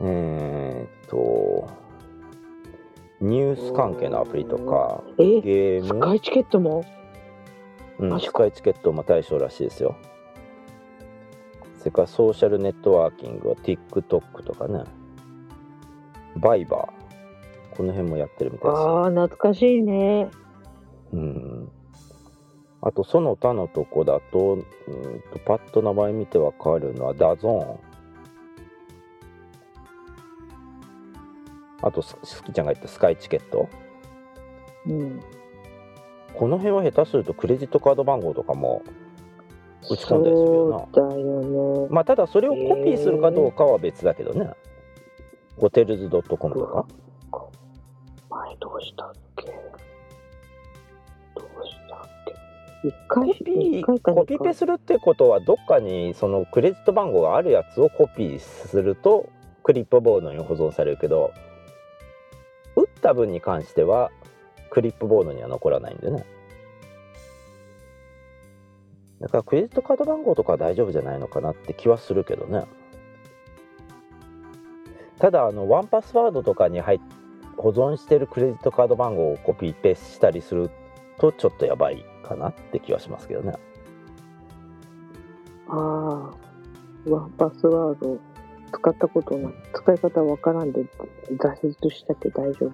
[0.00, 1.79] えーっと
[3.20, 5.86] ニュース関係のアプリとかえゲーム。
[5.88, 6.84] スカイチケットも？
[7.98, 9.96] うん、スカイチケットも対象らしいですよ。
[11.78, 14.84] それからソーシャルネットワーキングは TikTok とかね。
[16.36, 17.76] Viber。
[17.76, 18.98] この辺もやってるみたいですよ。
[18.98, 20.28] ああ、懐かしいね。
[21.12, 21.68] うん。
[22.82, 27.89] あとその他のとこだとうんとパッと名前見てわかるのは DAZN
[31.82, 33.68] あとすすきちゃんが言ったスカイチケット。
[34.86, 35.20] うん。
[36.34, 38.82] この辺は下手するとクレジットカード番号とかも
[39.90, 41.88] 打ち込んだりするよそうだよね。
[41.90, 44.50] まあただそれをコピーするかどうかは別だけどね、
[45.56, 46.86] ホテルズ .com とか。
[48.30, 49.46] 前どうしたっけ？
[49.46, 49.52] ど
[51.42, 52.34] うしたっけ？
[53.08, 59.28] コピーコピペするってことはどっかにそのクレジット番号があるやつをコピーすると
[59.64, 61.49] クリップボードに保存されるけど打
[63.00, 64.10] った分に関しては
[64.70, 66.24] クリップボードには残らないんでね。
[69.20, 72.64] だからクレジットカード番号とかは大丈夫じゃないのかなって気はするけどね。
[75.18, 77.00] ただあのワンパスワードとかに入っ
[77.60, 80.70] 保存してるクレジットカード番号をコピーペースしたりする
[81.18, 83.52] とちょっとやばいかなって気はしますけどね。
[85.68, 88.18] ああ、ワンパスワード。
[88.72, 89.54] 使ったことない。
[89.74, 90.84] 使い方わからんで
[91.36, 92.72] 挫折したって大丈夫。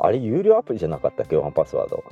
[0.00, 1.36] あれ有料アプリじゃなかったっけ？
[1.36, 2.04] ワンパスワード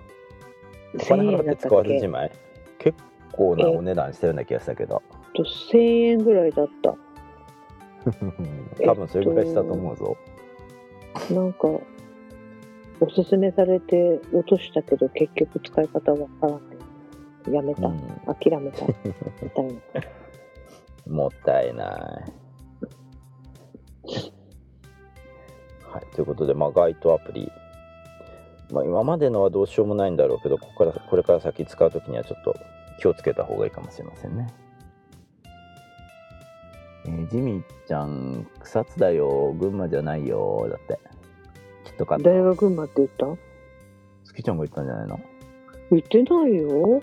[0.94, 2.33] お金1000払って使われるじまい
[2.79, 2.99] 結
[3.33, 5.03] 構なお値段してるような気がしたけど
[5.35, 6.94] と1000円ぐらいだった。
[8.87, 10.16] 多分それぐらいしたと思うぞ、
[11.33, 11.66] なんか、
[13.01, 16.77] おすすめされて落としたけど結局使い方わからんで
[17.53, 17.88] やめた。
[17.88, 18.87] うん諦めた。
[18.87, 19.72] みたいな。
[21.06, 21.88] もったいない。
[25.84, 27.50] はいということでまあ該当アプリ。
[28.70, 32.56] まあ今までのはどうしようもないんだろうけどここからこれから先使う時にはちょっと
[33.00, 34.46] 気をつけた方がいいかもしれませんね。
[37.06, 39.52] えージミーちゃん草津だよ。
[39.52, 40.66] 群馬じゃないよ。
[40.68, 40.98] だって。
[41.84, 43.26] きっとか誰が群馬って言った？
[44.24, 45.20] スキちゃんが言ったんじゃないの？
[45.92, 47.00] 言ってないよ。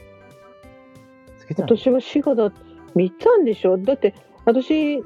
[1.57, 2.51] 私は滋賀だ。
[2.95, 3.77] 見たんでしょ？
[3.77, 4.13] だって、
[4.45, 4.97] 私、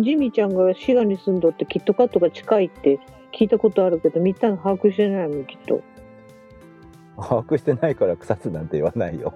[0.00, 2.98] ジミーちゃんが滋賀に住んどってキットカットが近いって
[3.32, 5.82] 聞いたことあるけど、見たの把握してないもん、きっと。
[7.16, 9.34] 把握してないから草津なんて言わないよ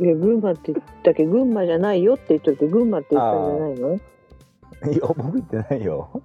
[0.00, 1.24] いや、群馬って言ったけ？
[1.24, 2.66] ど、群馬じゃないよって言っとるけ？
[2.66, 3.94] ど、群馬って言ったんじゃないの？
[4.92, 6.22] いや僕言ってないよ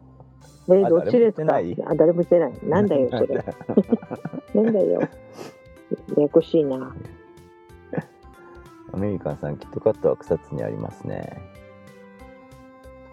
[0.72, 1.46] えあどっちですか？
[1.46, 2.54] 誰も言ってあ、誰も言ってない。
[2.64, 3.44] なんだよ、それ。
[4.56, 5.02] なんだよ。
[5.02, 5.10] や
[6.18, 6.96] やこしいな。
[8.94, 11.42] アメリカンさんキットカットは草津にありますね。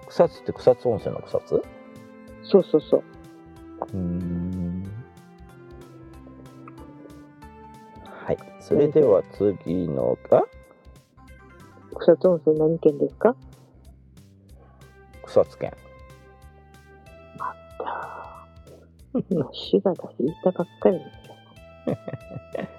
[0.08, 1.62] 草津って草津温泉の草津？
[2.44, 3.02] そうそうそう。
[3.80, 4.84] うーん。
[8.04, 8.38] はい。
[8.60, 10.42] それでは次のあ
[11.98, 13.34] 草津温泉何県ですか？
[15.24, 15.72] 草津県。
[19.28, 20.98] 今、滋賀だ、言いたばっかり。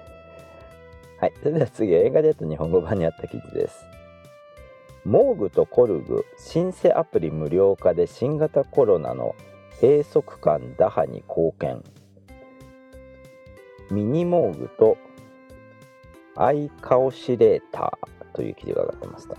[1.24, 1.32] はい。
[1.42, 3.86] それでは次映画でと日本語版にあった記事です。
[5.06, 9.34] モーグとコルグ申請アプリ無料化で新型コロナの
[9.80, 11.82] 閉塞感打破に貢献。
[13.90, 14.98] ミニモーグと
[16.36, 19.36] アイカオシレーターという記事が上がってました。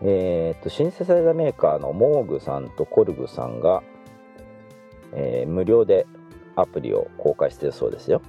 [0.00, 3.82] えー、とシンセサイザーメーカーのモーグさんとコルグさんが、
[5.12, 6.06] えー無料で
[6.56, 8.22] アプリを公開してるそうですよ。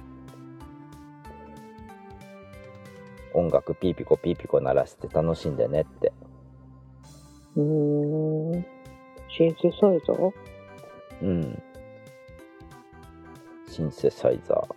[3.36, 6.12] 音楽ピーピコピーピコ鳴らして楽しんでねって。
[7.56, 8.66] うーん。
[9.28, 10.32] シンセサイザー？
[11.22, 11.62] うん。
[13.68, 14.74] シンセサイザー。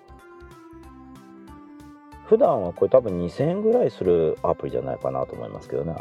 [2.26, 5.96] 普段はこれ多分2000円ぐらいするアプリじゃないかなと思いますけどね。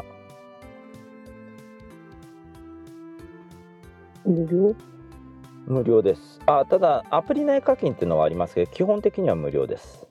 [4.25, 4.75] 無料？
[5.65, 6.39] 無料です。
[6.45, 10.08] あただアプリ内課金っていうのはありますけど基本的には無料です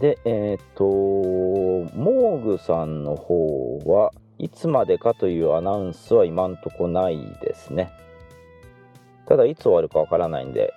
[0.00, 7.92] でえっ、とモーグさんの方はいつまでかというアナウンスは今んとこないですね。
[9.26, 10.72] ただいつ終わるかわからないんで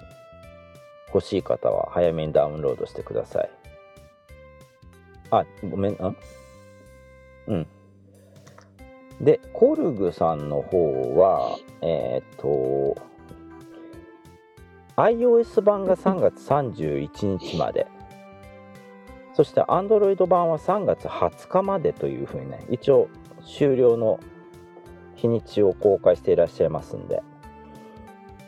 [1.07, 3.49] 欲しい方は早めにダウンロードしてください。
[5.31, 6.13] あごめんあ？
[7.47, 7.67] うん。
[9.21, 12.97] でコルグさんの方はえっ、と
[14.97, 17.87] iOS 版が3月31日まで。
[19.33, 23.09] そして Android 版は3月20日までというふうにね一応
[23.45, 24.19] 終了の
[25.15, 27.23] 日にちを公開していらっしゃいますんで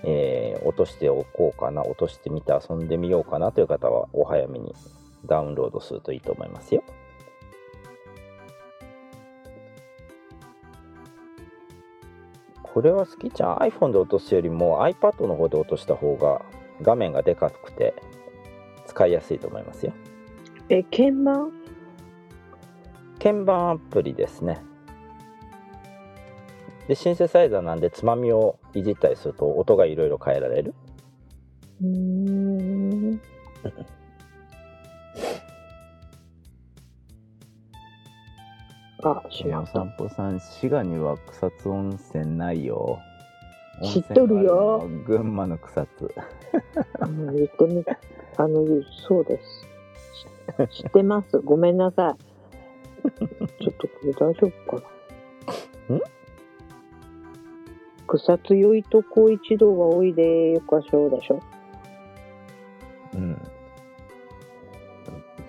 [0.03, 4.73] えー落としておこうかな落としてみて遊んでみようかなという方はお早めに
[5.25, 6.83] ダウンロードするといいと思いますよ。
[12.61, 16.43] これは好きちゃん iPhone で落とすよりも iPad の方で落とした方が
[16.81, 17.95] 画面がでかくて
[18.85, 19.93] 使いやすいと思いますよ。
[20.67, 21.51] え、鍵盤？
[23.19, 24.59] 鍵盤アプリですね。
[26.87, 30.73] でシンセサイザーなんでつまみをいじったりすると音がいろいろ変えられる。
[31.81, 33.21] うーん。
[39.03, 39.71] あ、しまった。
[39.71, 42.99] 散歩さん滋賀には草津温泉ないよ。
[43.83, 44.87] 知っとるよ。
[45.05, 46.11] 群馬の草津。
[47.01, 47.85] うん、
[48.37, 48.65] あの、
[49.07, 49.74] そうです。
[50.71, 51.39] し知ってます。
[51.39, 53.11] ごめんなさい。
[53.63, 54.83] ちょっとこれ大丈夫か
[55.89, 55.95] な。
[55.95, 56.01] ん？
[58.07, 61.39] 草津よいとこ一同はおいでよかしょうでしょ。
[63.15, 63.41] うん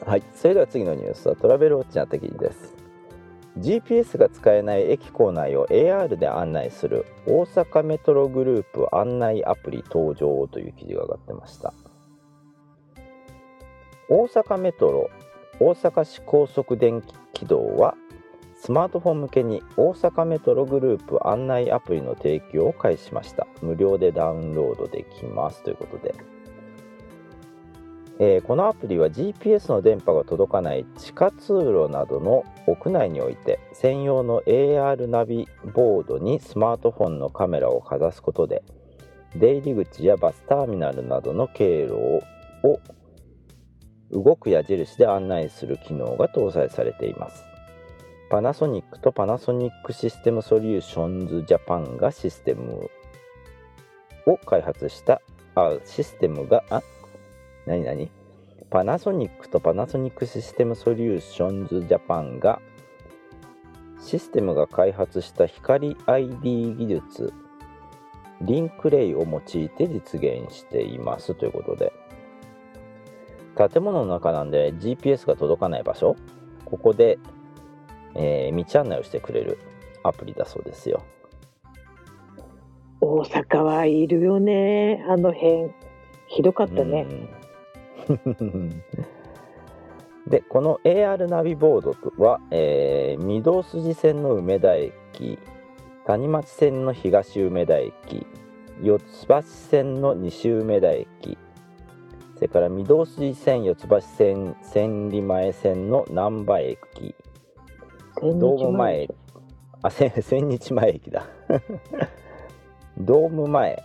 [0.07, 2.75] はいそれでは次のニュースはトラベルウォッチなった記事です
[3.59, 11.75] GPS が使えない駅構内を AR で案内する大阪メトログループ案内アプリ登場という記事が上がってました
[14.09, 15.11] 大阪メトロ
[15.59, 17.97] 大阪市高速電気軌道は
[18.57, 23.47] スマートフォン向けに大阪メトログループ案内アプリの提供を開始しました。
[23.63, 25.63] 無料でダウンロードできます。
[25.63, 26.15] ということで。
[28.19, 38.63] えーこのアプリは GPS の電波が届かない地下通路などの屋内において専用の AR ナビボードにスマートフォンのカメラをかざすことで
[39.35, 42.23] 出入り口やバスターミナルなどの経路を
[42.63, 42.81] を
[44.13, 47.45] 動く矢印で案内する機能が搭載されています。
[48.29, 52.91] パナソニックとパナソニックシステムソリューションズジャパンがシステム
[54.27, 55.23] を開発した
[55.55, 56.83] あシステムがあ
[57.67, 58.11] 何何
[58.69, 62.61] パナソニックとパナソニックシステムソリューションズジャパンが
[64.03, 67.33] システムが開発した光 ID 技術
[68.43, 71.93] リンクレイを用いて実現していますということで。
[73.57, 76.17] 建物の中なんで GPS が届かない場所
[76.65, 77.19] ここで、
[78.15, 79.59] えー道案内をしてくれる
[80.03, 81.03] アプリだそうですよ
[83.01, 85.05] 大阪はいるよね。
[85.09, 85.71] あの辺。
[86.29, 87.07] ひどかったね。
[88.09, 88.83] うん
[90.27, 95.39] でこの AR ナビボードは、えー御堂筋線の梅田駅
[96.05, 98.27] 谷町線の東梅田駅
[98.83, 101.39] 四ツ橋線の西梅田駅
[102.37, 107.15] それから御堂筋線四ツ橋線千里前線の難波駅。
[108.21, 109.09] 千ドー日ム前
[109.83, 111.27] あ千千日前駅だ。
[112.99, 113.83] ドーム前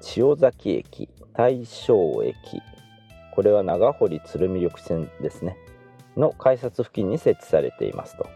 [0.00, 1.08] 千代崎駅。
[1.34, 2.62] 大正駅。
[3.32, 5.56] これは長堀鶴見緑線ですね。
[6.16, 8.28] の改札付近に設置されていますと、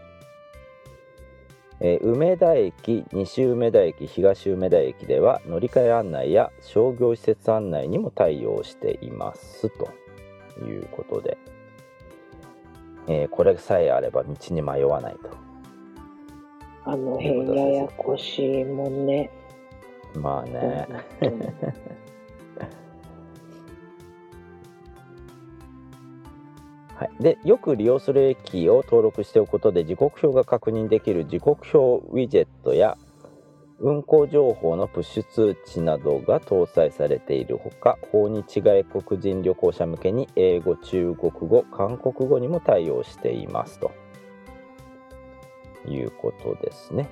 [1.79, 9.89] えー梅田駅西梅田駅東梅田駅では乗り換え案内や商業施設案内にも対応していますと。
[10.63, 11.37] いうことで、
[13.07, 15.29] えーこれさえあれば道に迷わないと。
[16.85, 19.29] あの辺ややこしいもんね。
[20.13, 20.87] まあね、
[26.95, 32.97] はい、でよく利用する駅を登録しておくことで時刻表が確認できる時刻表ウィジェットや
[33.79, 43.79] 運行情報のプッシュ通知などが搭載されているほか訪日外国人旅行者向けに英語中国語韓国語にも対応しています。
[43.79, 43.91] と
[45.85, 47.09] いうことですね、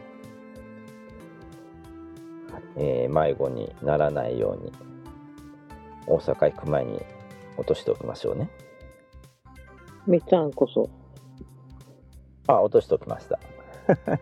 [2.78, 4.72] えー迷子にならないように
[6.08, 7.02] 大阪行く前に
[7.58, 8.50] 落としておきましょうね。
[10.06, 10.90] みっちゃんこそ。
[12.48, 13.40] あ、落としておきました。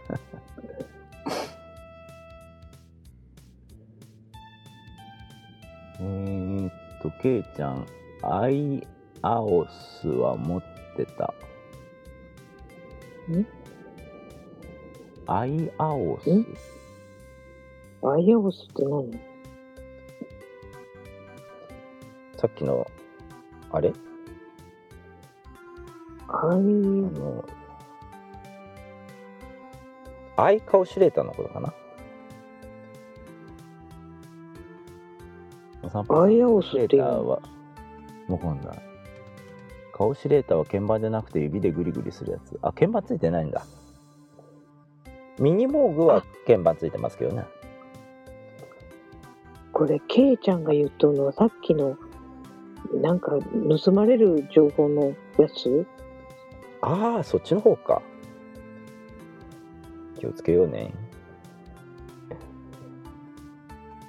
[6.00, 6.72] えーっ
[7.02, 7.86] と、けいちゃん、
[8.24, 8.88] アイ
[9.22, 10.64] アオスは持っ
[10.96, 11.34] てた。
[13.32, 13.46] ん？
[15.28, 16.46] アイアオスん？
[18.04, 19.12] アイアオスって何？
[22.38, 22.86] さっきの、
[23.72, 23.94] あれ？
[26.34, 27.46] アイあの、
[30.38, 31.74] アイカオシュレーターのことかな？
[35.94, 37.42] アイアオスシュレーターは、
[38.30, 38.82] わかんない。
[39.94, 42.58] カオシュレーターは鍵盤じゃなくて指でグリグリするやつ。
[42.62, 43.66] あ、鍵盤ついてないんだ。
[45.38, 47.46] ミニモーグは鍵盤ついてますけどね。
[49.74, 51.98] ここれケイちゃんが言っとるのはさっきの
[52.94, 53.32] なんか
[53.84, 55.88] 盗まれる情報のやつ？
[56.82, 58.02] ああそっちの方か。
[60.20, 60.94] 気をつけようね。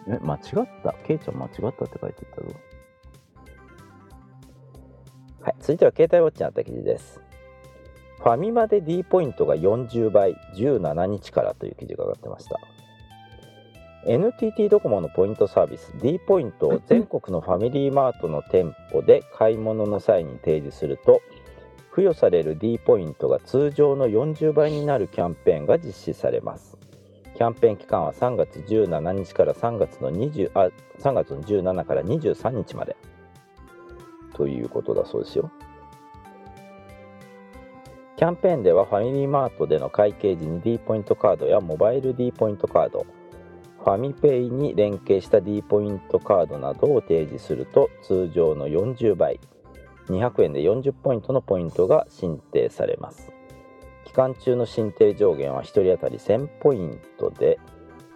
[0.08, 0.40] え間違っ
[0.82, 0.94] た？
[1.06, 2.46] ケイちゃん間違ったって書いてたぞ。
[5.42, 7.20] はい続いては携帯ウォッチにあった記事です。
[8.18, 12.58] ファミマで D ポイントが40倍17日からという記事が上がってました。
[14.06, 21.20] NTT ドコモのポイントサービス D ポイントを全国のファミリーマートの店舗で買い物の際に提示すると
[21.92, 26.78] 付与される D ポイントが通常の40倍になるキャンペーンが実施されます。
[27.34, 30.70] キャンペーン期間は3月17日から3月の20あ
[31.00, 32.96] 3月の17から23日まで。
[34.34, 35.50] ということだそうですよ。
[38.16, 43.04] キャンペーンではファミリーマートでの会計時に D ポイントカードやモバイル D ポイントカード
[43.82, 49.40] ファミペイに連携した D ポイントカードなどを提示すると通常の40倍。
[50.08, 53.32] 200円で40ポイントのポイントが申請されます。
[54.04, 57.58] 期間中の申請上限は1人当たり1000ポイントで、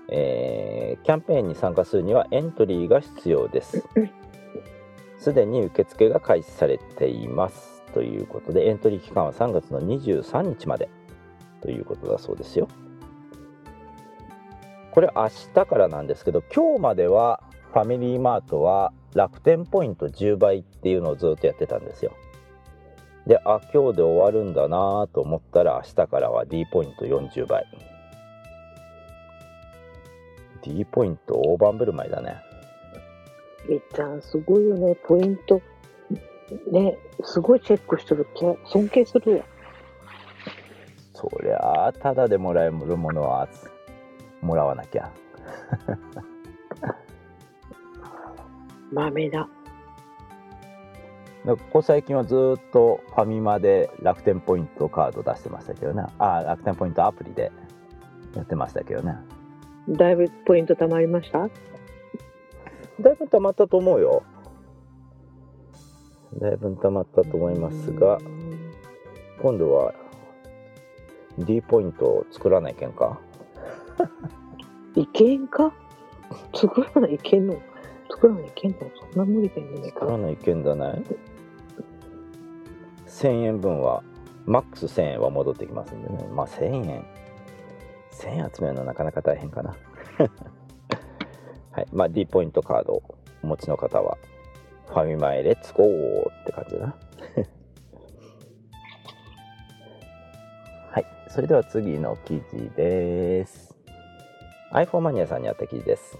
[0.09, 3.85] えーキャンペーンに参加するにはエントリーが必要です。
[5.19, 7.83] すでに受付が開始されています。
[7.95, 10.89] ということでエントリー期間は3月の23日まで
[11.63, 12.69] ということだそうですよ。
[14.91, 22.13] これ明日からなんですけど今日まではファミリーマートは楽天ポイント10倍っていうのをずっとやってたんですよ。
[23.27, 27.67] であ今日で終わるんだなと思ったら明日からは D ポイント40倍。
[30.63, 32.37] D ポイント大盤振る舞いだね。
[33.69, 34.95] みっちゃんすごいよね。
[35.07, 35.61] ポイント
[36.71, 39.45] ねすごいチェックしてるけ尊敬するわ
[41.15, 43.49] そりゃあただでもらえるものは
[44.43, 45.11] もらわなきゃ
[48.93, 49.49] 豆だ。
[51.45, 56.05] でここ最近はずっとファミマで楽天ポイントカード出してましたけどね。
[56.19, 57.53] あ楽天ポイントアプリで
[58.35, 59.17] やってましたけどね。
[59.89, 61.49] だいぶポイント貯まりました？
[63.01, 64.25] だいぶ溜まったと思うよ。
[66.41, 68.19] だいぶ溜まったと思いますが
[69.41, 69.95] 今度は
[71.39, 73.21] D ポイントを作らないけんか？
[74.97, 75.73] いけんか？
[76.55, 77.61] 作らないけんの？
[78.17, 79.91] 作らないけんのそんな無理でね。
[79.91, 81.03] 作らないけんだね
[83.07, 84.03] 1000円分は
[84.47, 86.27] マックス1000円は戻ってきますんでね。
[86.33, 87.05] まあ1000円。
[88.13, 89.77] 1000円集めるのはなかなか大変かな。
[91.73, 91.87] はい。
[91.93, 93.03] まあ D ポイントカードを
[93.43, 94.17] お持ちの方は
[94.87, 96.97] ファミマへレッツゴーって感じだな。
[100.91, 101.07] はい。
[101.29, 103.77] それでは次の記事です。
[104.73, 106.19] iPhone マニアさんにあった記事です。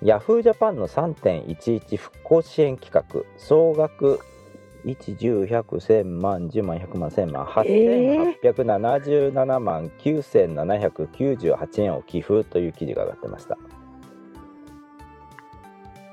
[0.00, 0.42] Yahoo!
[0.42, 3.02] ジャパンの3.11復興支援企画
[3.36, 4.20] 総額
[4.84, 13.58] 1、10、100、1000万、10万、100万、1000万、8877万9798円を寄付という記事が上がってました。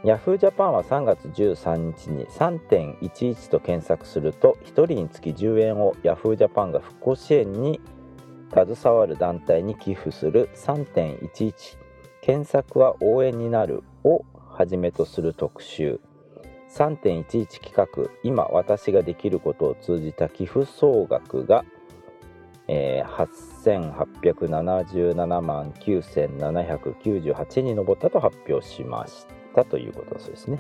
[0.04, 0.40] Yahoo!
[0.40, 6.36] ジャパンは3月13日に3.11と検索すると1人につき10円を Yahoo!
[6.36, 7.80] ジャパンが復興支援に
[8.52, 11.85] 携わる団体に寄付する3.11
[12.26, 16.00] 検索は応援になるをはじめとする特集。
[16.72, 17.86] 3.11企画。
[18.24, 21.64] 今私ができることを通じた寄付総額が、
[22.68, 23.28] えー、
[23.64, 30.60] 8877万9798に上ったと発表しましたということですね。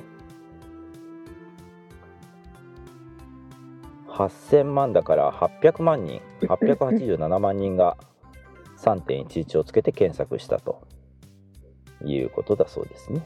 [4.09, 6.21] 8000万だから800万人。
[6.41, 7.97] 887万人が
[8.77, 10.85] 3.11をつけて検索したと。
[12.05, 13.21] いうことだそうですね。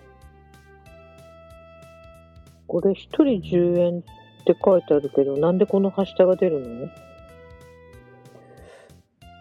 [2.68, 4.02] これ一人10円っ
[4.46, 6.90] て書いてあるけどなんでこのはしたが出るの？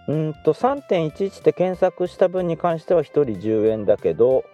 [0.08, 4.44] うんと3.11って検索した分に関しては1人10円だけど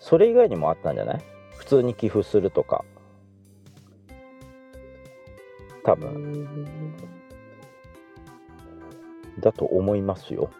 [0.00, 1.22] それ以外にもあったんじゃない？
[1.56, 2.84] 普通に寄付するとか。
[5.84, 6.86] 多分。
[9.40, 10.50] だと思いますよ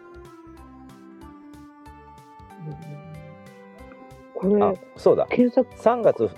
[4.49, 5.27] これあそうだ。
[5.29, 5.73] 検索。
[5.75, 6.29] 3月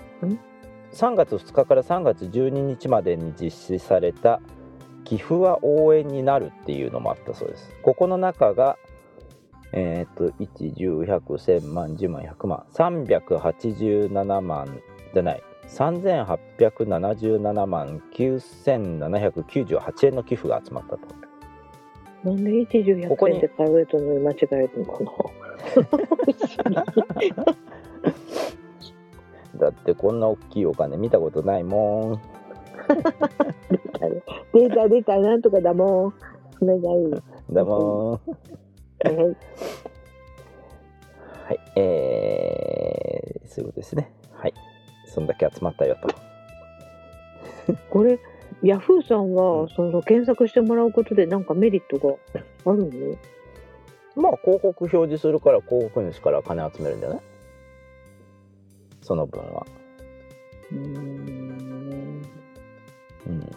[0.92, 4.40] 3月2日から3月12日までに実施された
[5.04, 7.72] 寄付は応援になるっていうのもあったそうです。
[7.82, 8.78] ここの中が
[9.72, 12.64] えっ、と110100100万10万100万。
[12.72, 14.80] 387万
[15.12, 15.42] じゃない。
[15.68, 21.00] 3877万9798円の寄付が集まったと。
[22.24, 25.04] なんで一十ここに100円ってプライベートの間違えるのか
[26.70, 26.84] な？
[29.56, 32.20] だってこんな大きいお金見たことないもん。
[34.52, 36.14] 出た出たなんとかだもん。
[36.58, 37.14] それがいい。
[37.50, 38.10] だもん。
[38.12, 38.18] は
[39.10, 39.16] い。
[41.46, 44.12] はいえー、そういうことですね。
[44.32, 44.54] はい。
[45.06, 45.96] そんだけ集まったよ
[47.66, 47.74] と。
[47.90, 48.18] これ
[48.62, 52.14] ヤフーさんはその検索してもらうことでなんかメリットが
[52.64, 52.84] ある
[54.16, 54.22] の？
[54.22, 57.20] まあ広告表示するから広告主から金集めるんじゃない？
[59.06, 59.64] その分は。
[60.72, 62.22] うーん。
[63.26, 63.50] うん。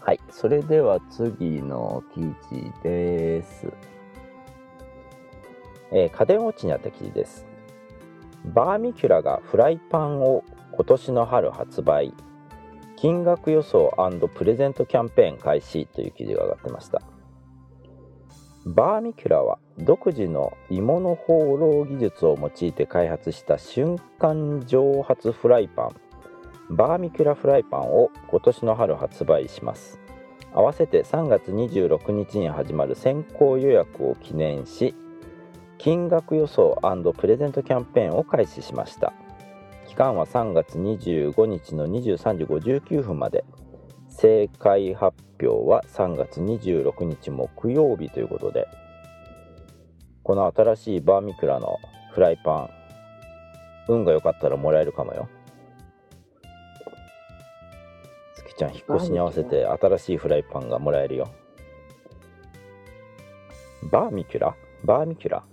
[0.00, 3.66] はいそれでは次の記事です。
[5.90, 7.46] えー家電ウォッチにあった記事です。
[8.54, 12.14] バーミキュラがフライパンを今年の春発売。
[12.96, 13.92] 金額予想
[14.34, 17.00] プレゼントキャンペーン開始という記事が上がってました
[18.74, 25.96] バーミキュラは独自の芋の放浪技術を用いて開発した瞬間蒸発フライパン。
[26.68, 29.98] バーミキュラフライパンを今年の春発売します。
[30.52, 34.94] 合わせて3月26日に始まる先行予約を記念し
[35.78, 36.78] 金額予想
[37.16, 39.14] プレゼントキャンペーンを開始しました。
[39.86, 43.46] 期間は3月25日の23時59分まで。
[44.20, 48.66] 正解発表は3月26日木曜日ということで
[50.24, 51.78] この新しいバーミキュラの
[52.12, 52.70] フライパン
[53.86, 55.28] 運が良かったらもらえるかもよ。
[58.34, 61.30] 月ちゃん引っ越しに合わせて新しいフライパンがもらえるよ。
[63.84, 64.56] バーミキュラ？
[64.84, 65.44] バーミキュラ？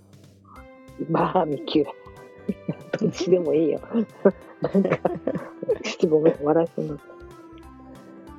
[1.08, 1.92] バーミキュラ？
[2.98, 3.80] どっちでもいいよ。
[4.60, 4.98] なんか
[6.10, 7.15] ごめん笑いそうになった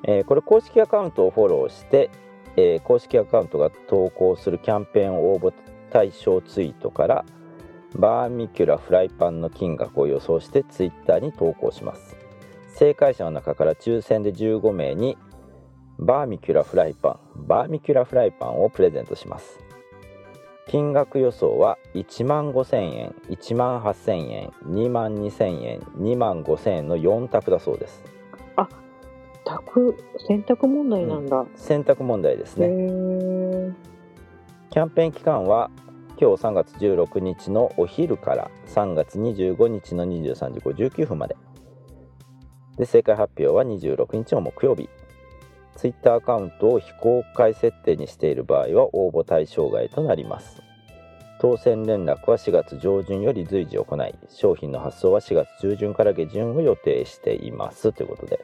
[0.07, 2.09] えーこれ公式アカウントをフォローして、
[2.55, 5.53] えー公式アカウントが投稿するキャンペーン応募
[5.91, 7.25] 対象ツイートから
[7.95, 12.17] バーミキュラフライパンの金額を予想してツイッターに投稿します。
[12.69, 15.17] 正解者の中から抽選で15名に
[15.99, 19.59] バーミキュラフライパンバーミキュラフライパンをプレゼントします。
[20.67, 28.03] 金額予想は1万5000円1万8000円2万2000円2万5000円の4択だそうです。
[28.57, 28.67] あ
[29.47, 29.95] 択
[30.27, 33.73] 選択問題なんだ、選択問題ですねえ
[34.69, 35.71] キャンペーン期間は
[36.19, 41.37] 今日3月16日のお昼から3月25日の23時59分まで。
[42.77, 44.89] で正解発表は26日の木曜日。
[45.75, 50.61] ツイッターアカウントを非公開設定にしている場合は応募対象外となります。
[51.39, 57.93] 当選連絡は4月上旬より随時行い商品の発送は4月中旬から下旬を予定しています。
[57.93, 58.39] ということで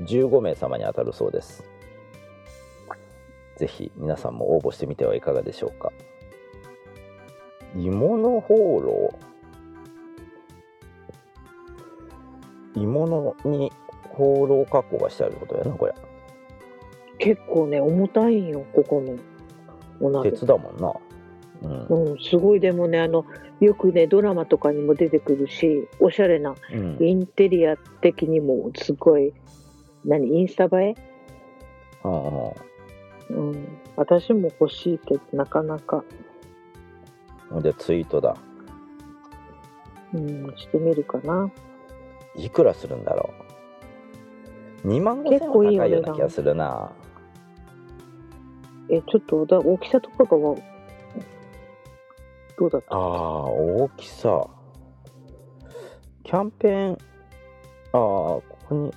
[0.00, 1.64] 15名様に当たるそうです。
[3.56, 5.92] ぜひ皆さんも応募してみてはいかがでしょうか。
[7.76, 9.14] 芋の放浪。
[12.74, 13.70] 芋のに
[14.10, 15.94] 放浪加工がしてあることやなこれ。
[17.18, 19.16] 結構ね重たいんよここの。
[20.00, 20.30] お鍋。
[20.30, 20.92] 鉄だもんな。
[21.62, 22.10] うん。
[22.12, 23.24] うん、すごいでもねあの
[23.60, 26.98] よくねドラマとかにも出てくるしおしゃれなうん。
[27.00, 29.32] インテリア的にもすごい
[30.04, 30.94] 何インスタ映え、
[32.04, 33.52] うんうん。
[33.52, 36.04] うん、私も欲しいけどなかなか、
[37.50, 38.36] ほんでツイートだ。
[40.14, 41.50] うん、してみるかな。
[42.36, 43.32] いくらするんだろ
[44.84, 46.90] う？2万5千は結構いい高いような気がするな。
[48.90, 50.56] えちょっとだ大きさとかがわ
[52.58, 52.94] どうだった？
[52.94, 54.46] あー大きさ。
[56.24, 56.98] キャンペーンああ
[57.92, 58.90] ここに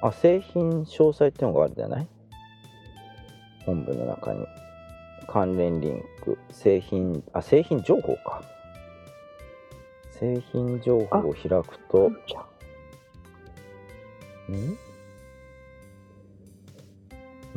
[0.00, 2.08] あ製品詳細ってのがあるじゃない？
[3.66, 4.46] 本部の中に。
[5.26, 6.38] 関連リンク。
[6.50, 8.42] 製品あ製品情報か。
[10.12, 12.10] 製品情報を開くと
[14.50, 14.78] ん？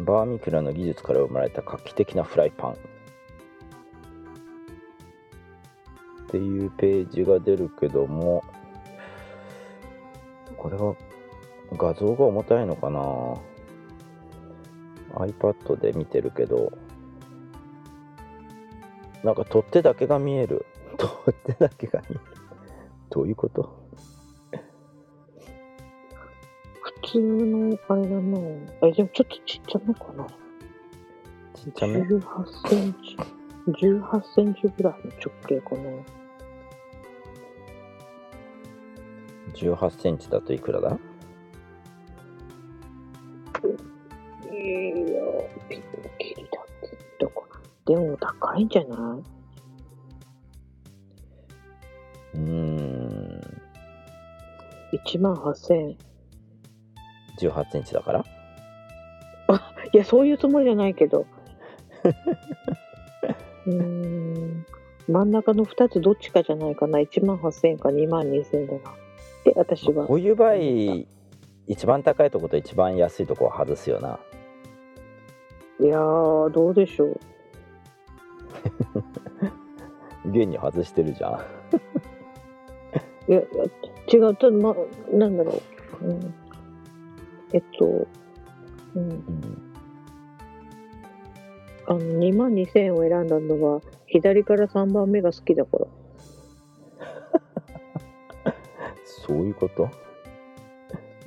[0.04, 2.72] バーミキュラの技術から生まれた画期的なフライパン。
[2.72, 2.76] っ
[6.32, 8.44] ていうページが出るけども
[10.58, 10.96] これは
[11.78, 13.00] 画像が重たいのかな
[15.26, 16.72] ？iPad で見てるけど。
[19.24, 20.66] なんか取っ手だけが見える。
[20.98, 22.20] 取っ手だけが見える。
[23.10, 23.82] どういうこと？
[26.82, 28.38] 普通のあれだな。
[28.84, 30.28] えでもちょっとちっちゃめかな。
[31.56, 33.18] ちっちゃめ？18センチ。
[33.68, 35.82] 18センチぐらいの直径かな。
[39.54, 40.98] 18センチだといくらだ？
[47.96, 49.20] でも高いんじゃな
[52.36, 52.38] い？
[52.38, 53.62] うーん
[54.94, 55.98] 1万8000円。
[57.39, 58.24] 18センチだから？
[59.94, 61.26] いや、そういうつもりじゃないけど。
[63.66, 64.66] うーん。
[65.10, 67.00] 真ん中の2つどっちかじゃないかな。
[67.00, 68.80] 1万8000円か2万2000円だな。
[69.44, 70.14] で、私はこ。
[70.14, 70.54] ういう場合
[71.68, 74.20] 一番高いとこと一番安いとこは外すよな
[75.80, 77.20] いやー、どうでしょう。
[80.26, 81.39] 現に外してるじゃん。
[83.32, 83.41] いや、
[84.12, 84.76] 違う、ただ、ま、
[85.12, 85.62] なんだろ
[86.01, 86.05] う。
[86.05, 86.34] うん、
[87.53, 88.07] えっと、
[88.95, 89.24] うん、うん
[91.88, 95.88] あの、2万2000円を選んだのは、左から3番目が好きだから。
[99.03, 99.89] そういうこと？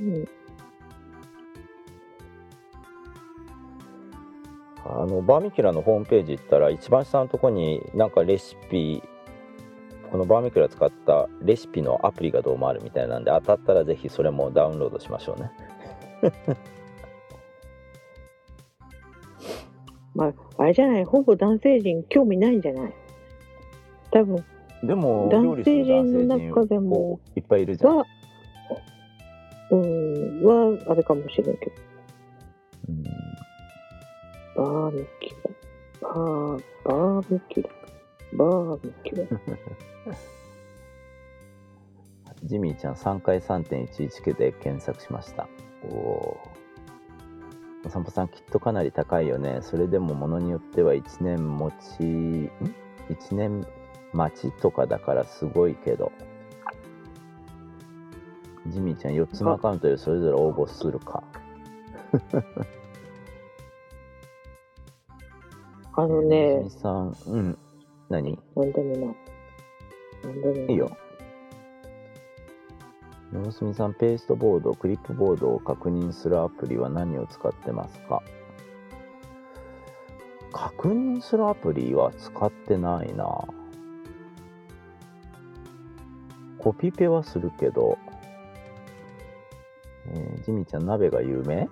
[0.01, 0.29] うん、
[4.87, 9.03] あのバーミキュラのホームページ行ったら一番下のとこになんかレシピ
[10.11, 15.51] このバーミキュラ使ったレシピのアプリがどうもあるみたいなんで当たったらぜひそれもダウンロードしましょうね。
[20.15, 22.93] まあ、あれじゃない、ほぼ男性陣興味ないんじゃない？
[24.13, 24.45] 多分、
[24.85, 28.07] でも男性陣の中で陣もいっぱいいるじゃん、は、
[29.73, 31.73] うん、は、あれかもしれんけど。
[32.91, 33.24] うん
[34.57, 36.09] バーミキュラ。
[36.09, 37.71] バー、バーミキュラ。
[38.33, 39.41] バーミキュラ。
[42.45, 45.49] ジミーちゃん3回3.11で検索しました
[45.83, 46.39] おお
[47.87, 52.51] お散歩さんきっとかなり高いよねそれでもものによっては1年持ちん
[53.09, 53.67] ？1年
[54.13, 56.13] 待ちとかだからすごいけど
[58.67, 61.23] ジミーちゃん4つのアカウントでそれぞれ応募するか
[65.97, 67.59] あのねジミ、さんうん
[68.09, 68.39] 何？
[68.57, 69.17] なんでもない。
[70.25, 70.67] なんでもない。
[70.67, 70.97] いいよ。
[73.33, 78.23] 野住さん、ペーストボード、クリップボードを確認するアプリは何を使ってますか？
[80.53, 83.27] 確認するアプリは使ってないな。
[86.59, 87.99] コピペはするけど、
[90.07, 91.69] えージミーちゃん、鍋が有名？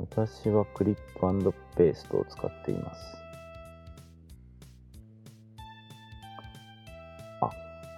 [0.00, 3.00] 私はクリップペーストを使っています。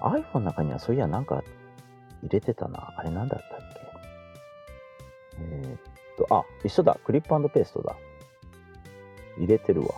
[0.00, 1.44] あ iPhone の中にはそういやなんか
[2.22, 2.92] 入れてたな。
[2.96, 3.80] あれなんだったっけ？
[5.40, 5.78] えーっ
[6.28, 6.98] と、あ、一緒だ。
[7.04, 7.96] クリップペーストだ。
[9.38, 9.94] 入れてるわ。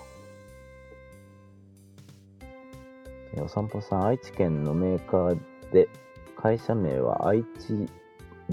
[3.39, 5.39] お散歩さん、愛知県のメーカー
[5.73, 5.89] で、
[6.37, 7.89] 会社名は愛知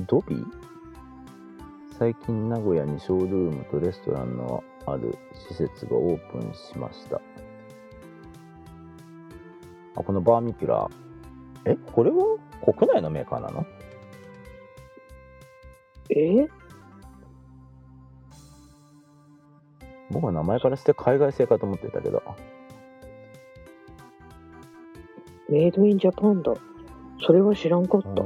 [0.08, 0.71] ドビー？
[2.02, 5.16] 最近名古屋にショールームとレストランのある
[5.50, 7.22] 施設がオープンしました。
[9.96, 10.90] あ、このバーミキュラ
[11.66, 12.40] え、これは？
[12.66, 13.68] 国内のメーカーなの？
[16.10, 16.48] え？
[20.10, 22.24] 僕は名前からして海外製かと思ってたけど。
[25.50, 26.52] メイドインジャパンだ。
[27.24, 28.24] それは知らんかった。
[28.24, 28.26] へ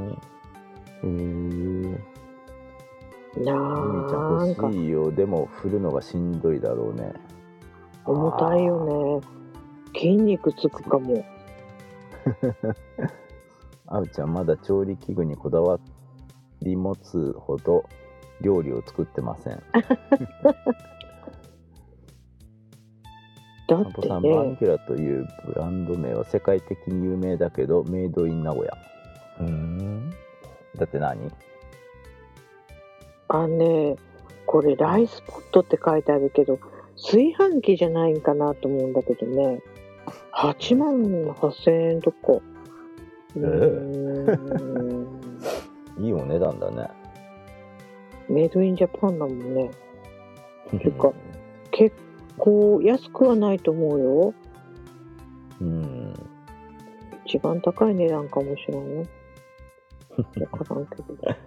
[1.03, 2.14] えー。
[3.37, 5.11] なゆみちゃんなんか欲しいよ。
[5.11, 7.13] でも振るのがしんどいだろうね。
[8.05, 9.27] 重たいよね。
[9.93, 11.25] 筋肉つくかも。
[13.87, 15.79] あうちゃんまだ調理器具にこだわ
[16.61, 17.85] り持つほど
[18.41, 19.61] 料理を作ってません。
[23.67, 28.77] だって散歩さん、バーミね、キュラというブランド名は世界的に有名だけど、メイドイン名古屋。
[29.39, 30.11] うん。
[30.75, 31.31] だって何？
[33.27, 33.95] あのね、
[34.45, 36.59] これライスポットって書いてあるけど、
[36.95, 39.61] 炊飯器じゃないんかなと思うんだけどね。
[40.33, 41.01] 8万
[41.33, 42.33] 8000円とか。
[43.35, 43.41] うー
[44.37, 45.21] ん
[45.99, 46.89] いいお値段だね。
[48.29, 49.71] メイドインジャパンだもんね。
[50.71, 51.11] てか
[51.71, 51.95] 結
[52.37, 54.33] 構安くはないと思うよ。
[55.61, 56.13] うん。
[57.25, 59.05] 一番高い値段かもしれんよ。
[60.51, 61.03] わからんけど。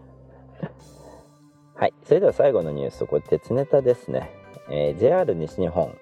[1.79, 4.33] はい、それでは最後のニュース、これ鉄ネタですね。
[4.68, 5.97] えー JR 西日本、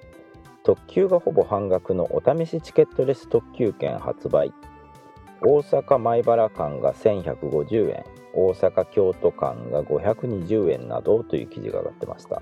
[0.64, 4.54] 特急がほぼ半額のお試しチケットレス特急券発売。
[5.42, 12.40] 大阪米原間が1150円、大阪京都間が520円などという記事が上がってました。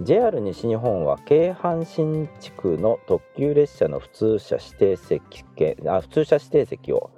[0.00, 5.44] JR 西日本は京阪神地区の特急列車の普通車指定席
[5.86, 7.12] あ普通車指定席を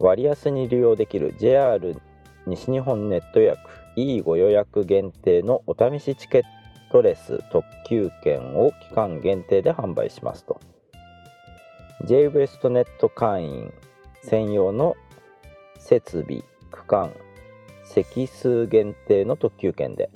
[0.00, 2.00] 割安に利用できる JR
[2.48, 3.60] 西日本ネット予約
[3.96, 6.42] E ご予約限定のお試しチケッ
[6.90, 10.60] トレス特急券を期間限定で販売しますと。
[12.06, 13.72] J ウエストネット会員
[14.22, 14.96] 専用の
[15.78, 17.12] 設備区間
[17.84, 20.10] 席数限定の特急券で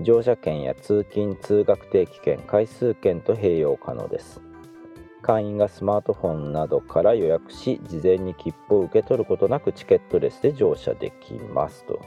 [0.00, 4.41] 乗車券や通勤通学定期券回数券と併用可能です。
[5.22, 12.00] 会員がスマートフォンなどから予約し事前に切符を受け取ることなくチケットレスで乗車できますと。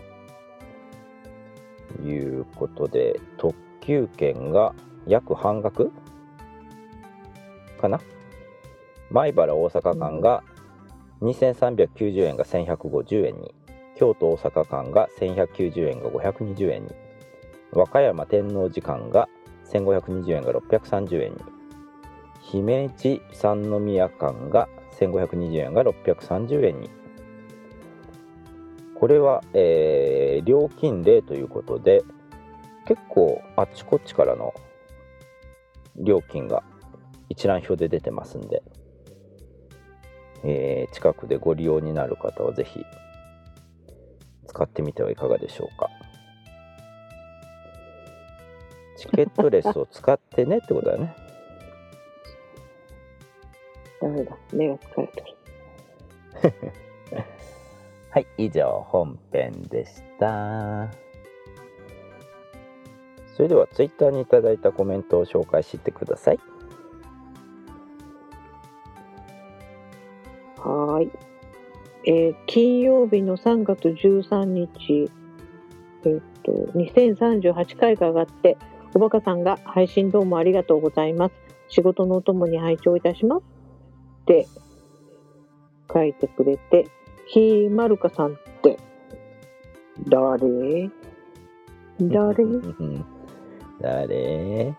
[2.03, 2.11] い
[2.41, 4.75] うことで特急券が
[5.07, 5.91] 約半額
[7.79, 7.99] かな？
[9.11, 10.43] 米原大阪間が
[11.21, 13.55] 2390円が1150円に。
[13.95, 16.89] 京都大阪間が1190円が520円に。
[17.71, 19.29] 和歌山天王寺間が
[19.71, 21.54] 1520円が630円に。
[22.51, 24.69] 姫路三宮間が
[24.99, 26.89] 1520円が630円に。
[28.95, 32.03] これは、えー料金例ということで
[32.85, 34.53] 結構あちこちからの
[35.95, 36.61] 料金が
[37.29, 38.61] 一覧表で出てますんで、
[40.43, 42.85] えー近くでご利用になる方はぜひ
[44.47, 45.89] 使ってみてはいかがでしょうか。
[48.97, 51.24] チケットレスを使ってねってことだよね。
[54.05, 54.37] ダメだ。
[54.53, 55.25] 目が疲れてる。
[58.11, 60.89] はい以上本編でした
[63.35, 66.39] それではツイッターにいただいたコメントを紹介してください
[70.57, 71.11] はーい。
[72.07, 75.11] えー金曜日の3月13日、
[76.05, 78.57] えっと、2038回が上がって、
[78.93, 81.35] おばかさんが配信どうもありがとうございます。
[81.67, 83.54] 仕事のお供に拝聴いたします。
[84.25, 84.47] って
[85.93, 86.87] 書いてくれて、
[87.27, 88.77] ひまるかさんって、
[90.09, 90.89] 誰？
[92.01, 92.43] 誰？
[92.43, 92.47] う
[92.83, 93.05] ん
[93.79, 94.73] 誰？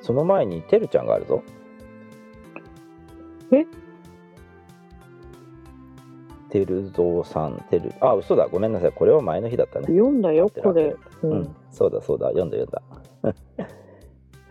[0.00, 1.42] その前にてるちゃんがあるぞ。
[3.52, 3.64] え？
[6.50, 8.48] てるぞうさんてるあ嘘だ。
[8.48, 8.92] ごめんなさい。
[8.92, 9.86] これは前の日だったね。
[9.86, 10.96] 読んだよ、これ。
[11.22, 11.38] ううん。
[11.42, 12.26] ん、そうだそうだ。
[12.28, 12.82] 読んだ読んだ。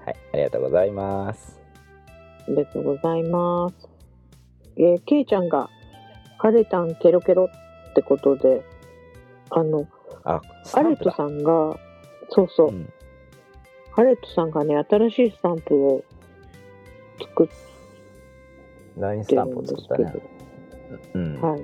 [0.05, 1.59] はいありがとうございます
[2.47, 3.89] ありがとうございます。
[4.77, 5.69] えー、けいちゃんが、
[6.37, 8.63] 晴れたんケロケロってことで、
[9.49, 9.87] あの、
[10.23, 11.77] あスアレットさんが、
[12.29, 12.93] そうそう、うん。
[13.95, 16.03] アレットさんがね、新しいスタンプを
[17.19, 17.53] 作って
[18.95, 20.23] タンプをるんですけど、作ったね
[21.13, 21.41] うん。
[21.41, 21.61] はい。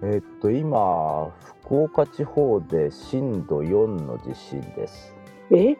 [0.00, 1.32] えーっと今
[1.66, 5.12] 福岡地方で震度4の地震です、
[5.50, 5.76] え？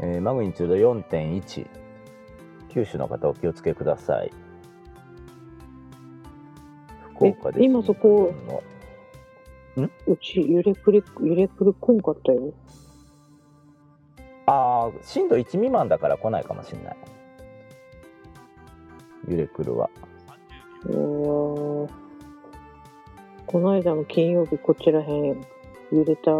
[0.00, 1.66] えーマグニチュード4.1
[2.70, 4.32] 九州の方お気をつけください。
[7.14, 8.62] 福岡でえ今そこ震度
[9.76, 12.52] 4のうち揺れくり、揺れくりこんかったよ。
[14.46, 16.96] ああ震度1未満だから来ないかもしれない。
[19.28, 19.88] 揺れくるは。
[20.86, 21.84] うー。
[21.84, 22.02] ん
[23.46, 25.44] この間の金曜日、こちらへん
[25.92, 26.30] 揺れた、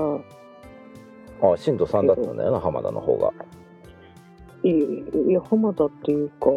[1.42, 3.32] あ震度3だったんだよな浜田の方が。
[4.64, 6.50] いいや、浜田っていうか、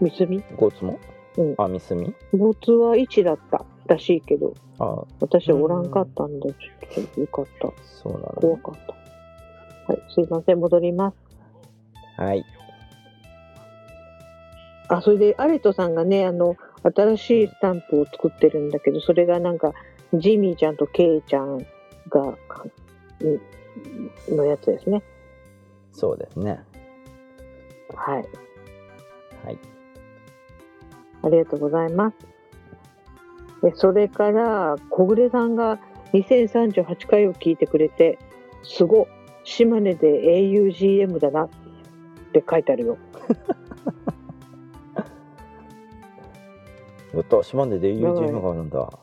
[0.00, 0.98] 三つゴツも、
[1.36, 1.54] うん。
[1.58, 5.04] あ三隅ボツは1だったらしいけど、あ。
[5.20, 7.72] 私おらんかったんで、ちょっとよかった。
[7.84, 9.92] そうなの怖かった。
[9.92, 11.16] はい、すいません、戻ります。
[12.16, 12.44] はい。
[14.88, 19.72] あ、それで、アレトさんがね、あの、新しいスタンプを作ってるんだけど、それがなんか、
[20.14, 21.58] ジミーちゃんとケイちゃん
[22.08, 22.36] が、ん
[24.28, 25.02] のやつですね。
[25.92, 26.60] そうですね
[27.94, 28.28] はい。
[29.44, 29.58] はい
[31.22, 32.16] ありがとうございます。
[33.62, 35.78] でそれから、小暮さんが
[36.14, 38.18] 2038回を聞いてくれて、
[38.62, 39.06] すご、
[39.44, 41.48] 島根で augm だなっ
[42.32, 42.98] て書いてあるよ。
[47.12, 48.98] やった島根で UGM があるんだは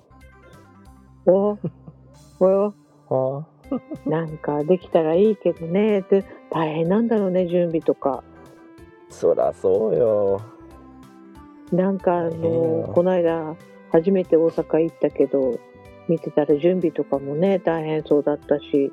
[1.26, 1.58] お
[3.10, 3.46] おあ
[4.06, 8.24] なんかできたらいいけどねって大変なんだろうね準備とか。
[9.10, 10.42] そらそうよ。
[11.72, 13.56] なんかあのこの間
[13.92, 15.60] 初めて大阪行ったけど
[16.08, 18.92] 見てたら準備とかもね大変そうだったし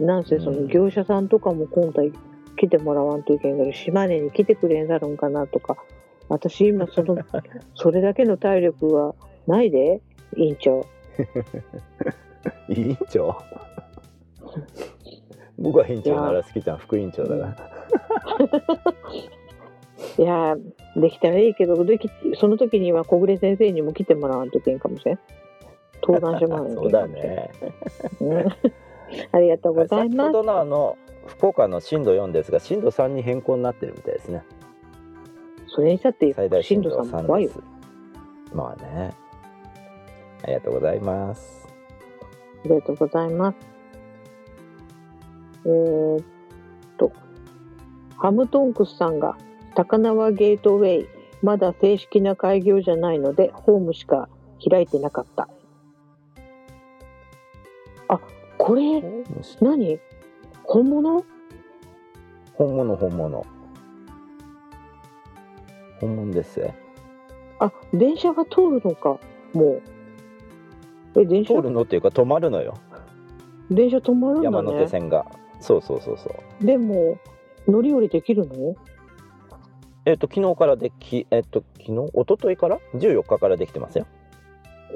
[0.00, 2.12] なんせその業者さんとかも今回
[2.56, 5.76] 来てもらわんといけんけど島根に来てくれんだろうかなとか。
[6.28, 7.16] 私今その
[7.74, 9.14] それだけの体力は
[9.46, 10.00] ないで
[10.36, 10.84] 委員長。
[12.68, 13.34] 委員長？
[15.58, 17.56] 僕は委員長なら好きちゃん副委員長だな、
[20.18, 20.60] いやー。
[21.00, 25.18] できたらいいけどできその時には小暮先生にも来てもらわんといけんかもしれん。
[26.02, 27.50] 登壇してもらわんとそいうけん だね。
[28.20, 28.46] うん。
[29.32, 30.16] ありがとうございます。
[30.16, 30.96] 先ほどのあの
[31.26, 34.42] 福岡の震度4ですが震度3に変更になってるみたいですね。
[35.68, 37.50] それにしたって最大震度震度さんも3怖いよ。
[38.52, 39.12] まあね。
[40.42, 41.68] ありがとうございます。
[42.64, 43.77] ありがとうございます。
[45.64, 46.24] えーっ
[46.96, 47.12] と、
[48.16, 49.36] ハムトンクスさんが、
[49.74, 51.08] 高輪ゲートウェイ、
[51.42, 54.28] まだ正式な開業じゃないので、ホームしか
[54.68, 55.48] 開いてなかった。
[58.08, 58.20] あ、
[58.56, 59.02] これ、
[59.60, 60.00] 何？
[60.64, 61.24] 本物？
[62.54, 63.46] 本物本物。
[66.00, 66.60] 本物です
[67.60, 69.18] あ、電車が通るのか、
[69.52, 69.80] も
[71.16, 71.20] う。
[71.20, 71.54] え、電車？
[71.54, 72.74] 通るのっていうか止まるのよ。
[73.70, 74.88] 電車止まるんだ山手ね。
[74.88, 75.26] 線が
[75.60, 76.64] そうそうそうそう。
[76.66, 77.18] でも、
[77.66, 78.74] 乗り降りできるの？
[80.04, 81.92] えっ、と昨日からできえっ、と昨日？
[82.14, 84.06] 一昨日から？14日からできてますよ。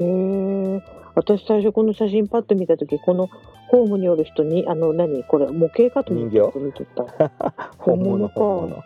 [0.00, 0.82] へえ。
[1.14, 3.28] 私最初この写真パッと見た時この
[3.68, 5.24] ホームにおる人にあの何？
[5.24, 6.58] これ模型かと思って人形？
[6.60, 7.30] 見とった。
[7.78, 8.34] 本物か。
[8.34, 8.76] 本物。
[8.76, 8.82] う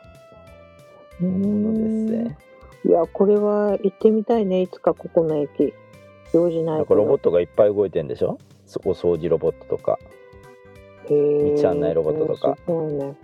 [1.20, 2.38] 本物ですね。
[2.84, 4.62] いやこれは行ってみたいね。
[4.62, 5.72] いつかここの駅。
[6.34, 8.38] 用事なないんかロボットトがいっぱい動いてんでしょ？
[8.66, 9.98] そお掃除ロボットとか
[11.08, 12.56] 道案内ロボットとか。
[12.56, 13.14] すごいね。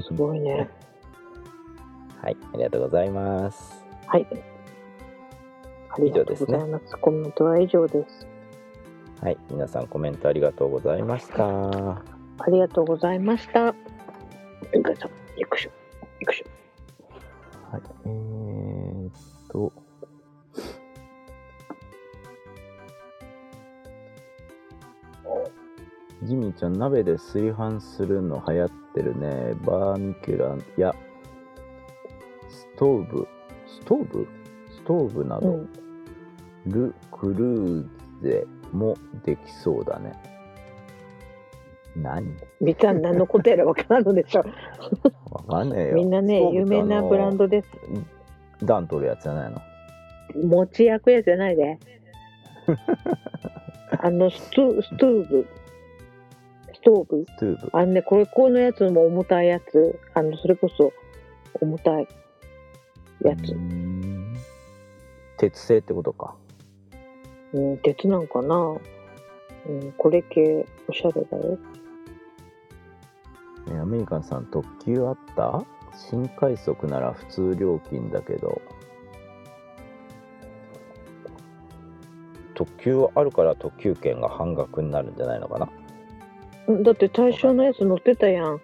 [0.00, 0.68] すごいね。
[2.20, 3.84] はいありがとうございます。
[4.06, 4.26] はい。
[5.90, 6.96] ありがとうございます。
[6.98, 8.26] コメントは以上です。
[9.20, 11.46] はい皆さんコメントありがとうございました。
[11.46, 12.02] あ
[12.48, 13.60] りがとうございました。
[13.60, 13.76] よい
[14.96, 15.08] しょ
[15.40, 15.48] よ
[16.30, 16.53] いしょ
[26.24, 29.54] ジミーちゃん鍋で炊飯するの流行ってるね。
[29.64, 30.94] バーミキュラや
[32.48, 33.28] ストーブ。
[33.66, 34.28] ストーブ？
[34.70, 35.68] ストーブなど、うん。
[36.66, 37.88] ル・クルー
[38.22, 40.12] ゼもできそうだね。
[41.96, 42.34] 何？
[42.60, 44.44] みかん何のことやらわからんのでしょ
[45.30, 45.94] わかんねえよ。
[45.96, 47.68] みんなね有名なブランドです。
[47.86, 47.90] あ
[48.62, 49.60] の暖取るやつじゃないの？
[50.48, 51.78] 餅焼くやつじゃないで。
[54.00, 55.46] あのストストーブ。
[55.46, 55.63] ス
[56.84, 57.24] トーブ。
[57.26, 57.70] ストゥーブ。
[57.72, 59.98] あのねこれこのやつも重たいやつ。
[60.14, 60.92] あのそれこそ
[61.60, 62.08] 重たい
[63.22, 63.52] やつ。
[63.52, 64.36] うー、ん。
[65.38, 66.36] 鉄製ってことか。
[67.52, 68.56] うん、鉄なんかな、
[69.68, 71.58] うん、これ系おしゃれだよ。
[73.70, 75.64] えアメリカンさん特急あった？
[75.96, 78.60] 新快速なら普通料金だけど。
[82.54, 85.68] 特急あるから特急券が半額になるんじゃないのかな。
[85.78, 85.83] うん
[86.68, 88.60] だって対象のやつ乗ってたやん。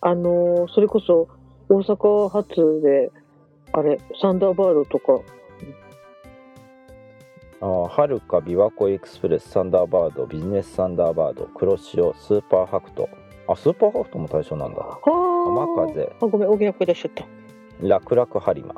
[0.00, 1.28] あのーそれこそ
[1.68, 3.10] 大阪発で
[3.72, 5.20] あれサンダーバードとか。
[7.60, 13.08] あーはるか琵琶湖エクスプレスサンダーバードビジネスサンダーバード黒潮スーパーハクト。
[13.48, 14.80] あスーパーハクトも対象なんだ。
[14.80, 16.12] あ浜風。
[16.20, 17.24] あごめん大きな声出しちゃった。
[17.86, 18.74] 楽々播磨。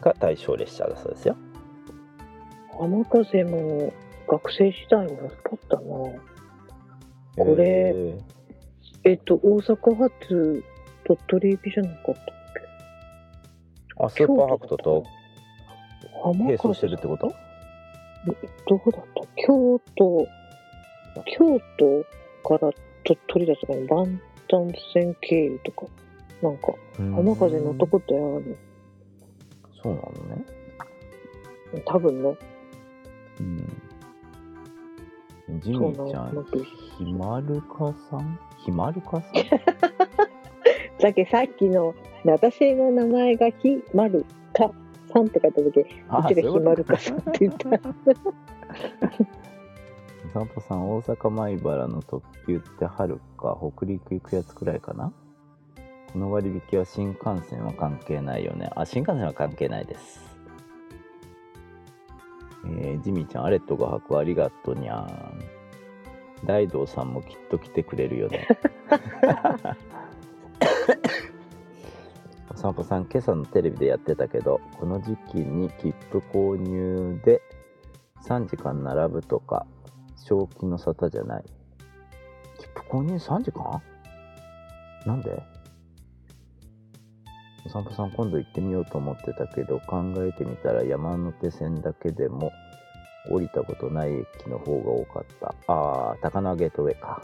[0.00, 1.36] が対象列車だそうですよ。
[2.78, 3.92] 浜風も
[4.28, 5.82] 学生時代に乗っったな
[7.36, 8.18] これえ
[9.04, 10.64] えっと大阪発
[11.04, 14.76] 鳥取行きじゃなかったっーあスーパーハクト。
[14.76, 15.04] と
[16.36, 17.34] 並走風してるってこと？
[18.68, 19.22] どこだった？
[19.36, 20.26] 京都。
[21.26, 22.04] 京都
[22.48, 22.72] から
[23.04, 23.86] 鳥取だったかな？
[23.96, 24.20] 万
[24.50, 25.86] 端線経由とか。
[26.42, 28.56] なんか浜風乗ったことやる
[29.82, 30.44] そうなのね。
[31.84, 32.36] 多分ね。
[33.40, 33.82] うん
[35.60, 36.44] ジミーちゃんの
[36.98, 38.38] ひまるかさん？
[38.64, 39.32] ひまるかさん？
[41.00, 44.24] だ けさっきの私の名前がひまる
[44.54, 44.70] か
[45.12, 47.78] さんって書いた時うあちがひまるかさんって言った。
[47.78, 47.84] と
[50.32, 55.12] 散歩さん大阪米原の特急って春か北陸行くやつくらいかな？
[56.12, 58.70] この割引は新幹線は関係ないよね。
[58.74, 60.23] あ新幹線は関係ないです
[62.66, 65.40] えー、ジミーちゃんアレットが吐くありがとにゃん。
[66.44, 68.46] 大道さんもきっと来てくれるよね。
[72.50, 77.42] お散歩さん今朝のテレビでやってたけどこの時期に切符購入で
[78.26, 79.66] 3時間並ぶとか
[80.16, 81.44] 正気の沙汰じゃない。
[82.58, 83.82] 切符購入3時間？
[85.06, 85.42] なんで？
[87.66, 92.52] お散歩さん今度行ってみようと思ってたけど考えてみたら山手線だけでも
[93.30, 95.54] 降りたことない駅の方が多かった。
[95.72, 97.22] ああ高輪ゲートウェイか。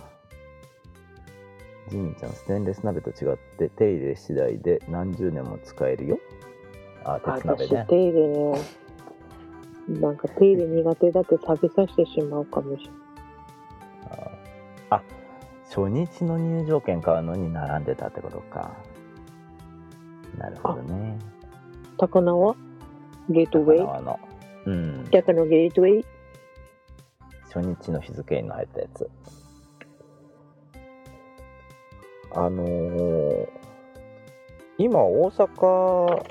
[1.88, 6.18] ジミーちゃんステンレス鍋と違って手入れ次第で何十年も使えるよ。
[7.04, 7.76] あー鉄鍋ね。
[7.84, 8.60] 私手入れね。
[9.88, 13.00] なんか手入れ苦手だけ錆びさしてしまうかもしれない。
[14.90, 15.02] あ
[15.68, 18.72] 初日の入場券買うのに並んでたってことか
[20.38, 21.18] なるほどね。
[21.96, 22.40] 高輪？
[22.40, 22.56] は
[23.28, 24.20] ゲートウェイ高輪の。
[24.66, 25.08] うん。
[25.10, 26.06] 逆のゲートウェイ
[27.52, 29.10] 初日の日付に入ったやつ。
[32.32, 33.48] あのー
[34.78, 36.24] 今大阪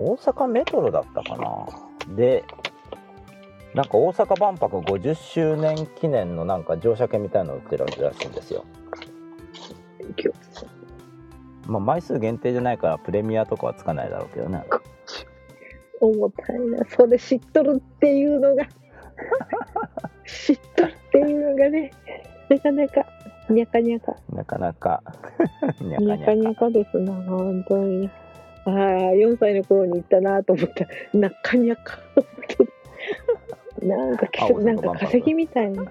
[0.00, 2.16] 大阪メトロだったかな。
[2.16, 2.44] で
[3.74, 8.66] なんか大阪万博50周年記念のなんか乗車券みたいなの売ってるらしいんですよ
[11.66, 14.62] まあ枚数限定じゃないからプレミアとかはつかないだろうけどね。
[16.00, 16.84] 重たいな。
[16.88, 18.66] それ知っとるっていうのが。
[20.26, 21.92] 知っとるっていうのがね。
[22.48, 23.06] なかなか
[23.48, 23.78] にゃか。
[23.80, 25.02] にゃかなか。
[25.60, 28.10] なかにゃにゃか にゃかですな本当に。
[28.64, 28.72] ああ
[29.12, 30.86] 4歳の頃に行ったなと思った。
[31.16, 31.98] なかにゃか。
[33.82, 34.26] なんか
[34.60, 35.70] なんか化石みたい。
[35.70, 35.84] な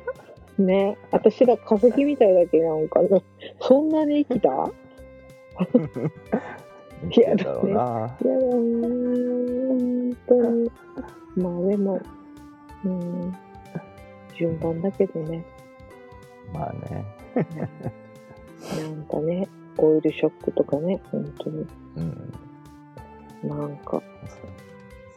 [0.58, 0.98] ね。
[1.12, 3.02] 私ら化石みたいだけなんか。
[3.02, 3.22] ね
[3.60, 4.50] そんなに生きた？
[7.04, 7.80] 生きてんだろうな、いや
[8.40, 10.72] 本当に。
[11.36, 12.00] まあでも
[12.86, 13.36] うん
[14.38, 15.44] 順番だけでね。
[16.54, 17.06] まあね。
[17.36, 19.48] なんかね
[19.78, 21.66] オイルショックとかね本当に。
[21.98, 22.34] うん。
[23.44, 24.02] なんか。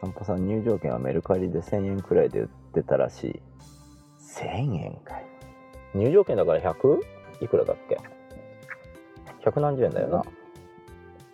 [0.01, 3.43] 散歩さん入場券はメルカリで1000円くらいで売ってたらしい。
[4.21, 5.27] 1000円かい。
[5.95, 7.01] 入場券だから 100?
[7.41, 7.99] いくらだっけ？
[9.45, 10.25] 100何十円だよな。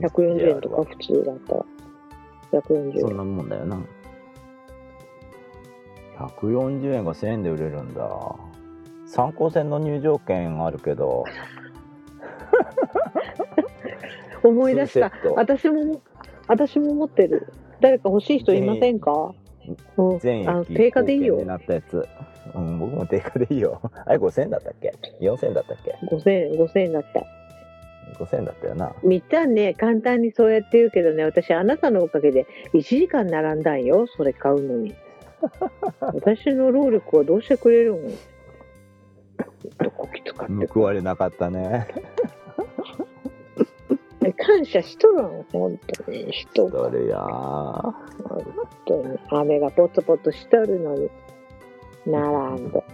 [0.08, 1.54] 140円とか普通だった。
[1.54, 1.64] ら
[2.62, 3.00] 140円。
[3.00, 3.80] そんなもんだよな。
[6.18, 8.08] 140円が1000円で売れるんだ。
[9.06, 11.24] 参考線の入場券あるけど。
[14.42, 15.12] 思い出した。
[15.36, 16.00] 私も
[16.48, 17.52] 私も持ってる。
[17.80, 19.34] 誰か欲しい人いませんか、
[19.96, 21.36] うん、全あの駅定価でいいよ。
[21.36, 22.06] になったやつ。
[22.54, 23.80] うん僕も定価でいいよ。
[24.06, 27.24] あれ5000円だったっけ？4000円だったっけ？5000円5000円だった
[28.10, 28.94] 5000円だったよな。
[29.02, 29.74] みっちゃんね。
[29.74, 31.24] 簡単にそうやって言うけどね。
[31.24, 34.06] 私あなたのおかげで1時間並んだんよ。
[34.06, 34.94] それ買うのに。
[36.00, 38.08] 私の労力はどうしてくれるん
[39.78, 41.86] どこきつかって報われなかったね。
[44.38, 46.30] 感謝しとるん本当に。
[46.30, 46.84] 人が。
[46.84, 47.94] それやー本
[48.86, 49.18] 当に。
[49.28, 51.10] 雨がポツポツしとるのに。
[52.06, 52.84] 並んで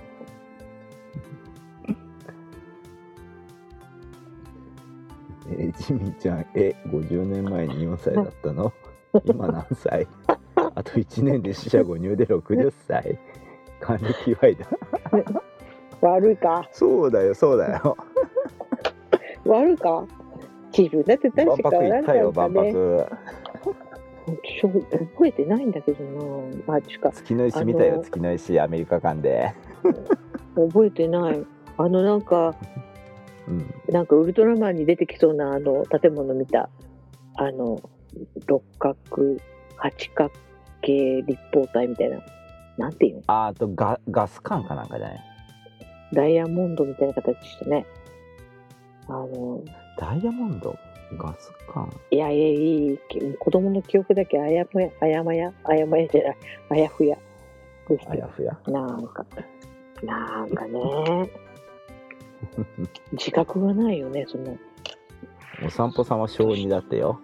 [5.51, 8.72] えジミーちゃんえ50年前に4歳だったの？
[9.24, 10.07] 今何歳？
[10.74, 13.18] あと1年で死者誤入で60歳。
[13.80, 14.66] 還暦祝いだ。
[16.01, 16.68] 悪いか？
[16.72, 17.97] そうだよそうだよ。
[19.44, 20.05] 悪いか？
[20.76, 22.72] 自分だって万確か博行なんかったよ万ね
[24.59, 24.80] 博
[25.14, 26.57] 覚えてないんだけどな。
[26.66, 29.55] マジか月の石見たよ月の石アメリカ館で。
[30.57, 31.47] 覚えてない。
[31.78, 32.55] あのなんか
[33.49, 33.74] うん。
[33.88, 36.68] なんかウルトラマンに出てきそうなあの建物見た。
[37.36, 37.80] あの
[38.47, 38.97] 六角
[39.76, 40.30] 八角
[40.80, 42.20] 形立方体みたいな。
[42.78, 43.22] なんていうの？
[43.26, 45.20] ああとガガス管かなんかじゃない
[46.12, 47.86] ダイヤモンドみたいな形してね。
[49.09, 49.62] あの
[49.99, 50.76] ダイヤモンド？
[51.16, 51.88] ガス管？
[52.11, 52.99] いやいやいい。
[53.38, 55.53] 子供の記憶だけあやふやあやまや？
[55.64, 56.36] あやまやじゃない。
[56.70, 57.16] あやふや。
[58.09, 58.59] あやふや？
[58.66, 59.24] なんか
[60.03, 60.80] なんかね
[63.12, 64.57] 自覚がないよねその。
[65.64, 67.20] お散歩さんは小2だってよ。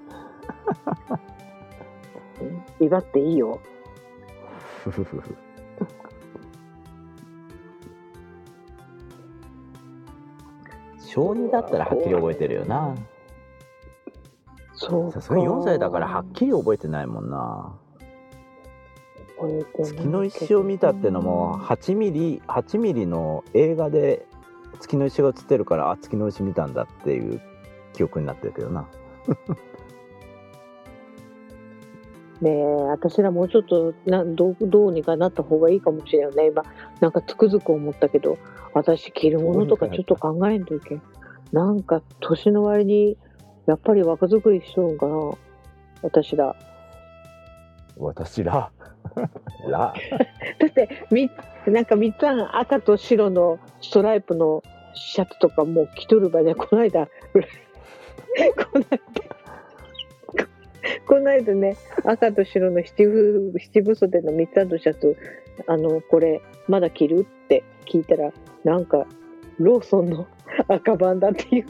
[2.80, 3.60] 威張っていいよ。
[10.98, 12.94] 小2だったらはっきり覚えてるよな。
[14.74, 15.20] そうか。
[15.20, 17.72] さすがに4歳だからはっきり覚えてないもんな。
[19.82, 24.26] 月の石を見たってのも8ミリ8ミリの映画で
[24.82, 27.40] 月の石が映ってるからあ月の石見たんだっていう
[27.94, 28.88] 記憶になってるけどな。
[32.40, 36.46] ねえ私らもうちょっとなどうどうにかなった方がいいかもしれないね。
[36.48, 36.64] 今
[36.98, 38.36] なんかつくづく思ったけど
[38.74, 41.02] 私着るものとかちょっと考えんといけん。
[41.52, 43.16] なんか年の割に
[43.66, 45.14] やっぱり若作りしとるんかな
[46.02, 46.56] 私ら。
[48.02, 48.70] 私ら。
[49.68, 49.94] ら。
[50.58, 51.30] だってみ
[51.66, 54.62] なんかみっつぁん赤と白のストライプの
[54.94, 57.10] シャツとかもう着とる場合 ねこの間こ
[58.74, 58.98] の間
[61.06, 65.16] この間ね赤と白の七分七分袖のみっつぁんのシャツ
[65.66, 68.32] あのこれまだ着るって聞いたら
[68.64, 69.06] なんか
[69.58, 70.26] ローソンの
[70.68, 71.66] 赤版だっていう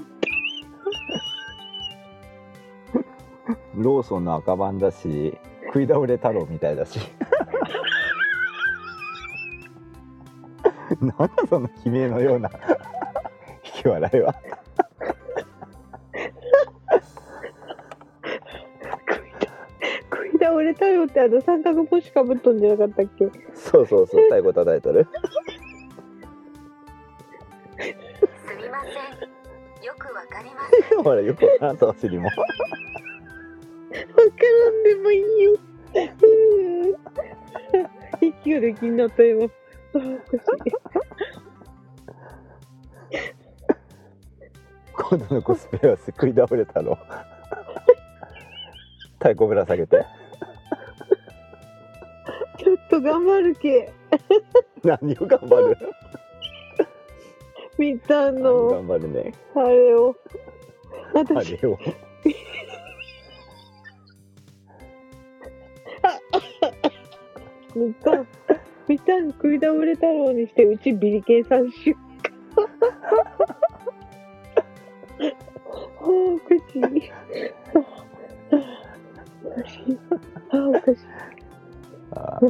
[3.74, 5.36] ローソンの赤版だし
[5.72, 7.00] 食い倒れ太郎みたいだし。
[11.00, 12.50] なんだその悲鳴のような
[13.64, 14.34] 引き笑いは。
[20.10, 23.24] 食いれたよってあの三角帽子かぶっとんじゃなかったっけ？
[23.54, 25.08] そうそうそう太鼓叩いとる。
[27.78, 27.94] す
[28.56, 28.94] みません。
[29.84, 31.02] よくわかりません。
[31.02, 32.26] ほらよくわからんとお尻も。
[32.26, 32.32] わ
[34.30, 35.58] からんでもいいよ。
[35.94, 35.98] う
[36.88, 36.96] ん
[38.20, 39.50] 息ができんなったよ。
[44.94, 46.98] 今度のコスプレは食い倒れたろ
[49.18, 50.04] 太鼓ぶら下げて
[52.58, 53.92] ちょっと頑張るけ。
[54.82, 55.76] 何を頑張る？
[57.78, 60.16] みた何の、頑張るねあれを。
[61.14, 61.78] あ私、れを
[67.74, 68.24] みた、
[68.88, 71.94] みたん食い倒れ太郎にして、うちビリケン三週。
[75.74, 77.12] あーおかしい。
[78.50, 79.98] あーおかしい。
[80.50, 80.96] あおかしい。
[82.14, 82.40] あ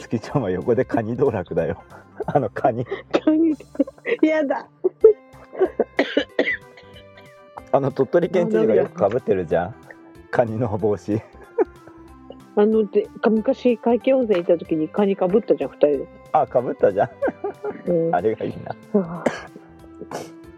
[0.00, 1.82] 月ちゃんは横でカニ道楽だよ
[2.26, 3.54] あのカニカニ
[4.22, 4.68] やだ。
[7.72, 9.74] あの鳥取県知事がよくかぶってるじゃん
[10.30, 11.20] カニの帽子
[12.56, 16.08] あので昔海峡温泉行った時にカニかぶったじゃん二人で。
[16.32, 17.90] あかぶったじゃん。
[17.90, 18.74] うん、あれがいいな。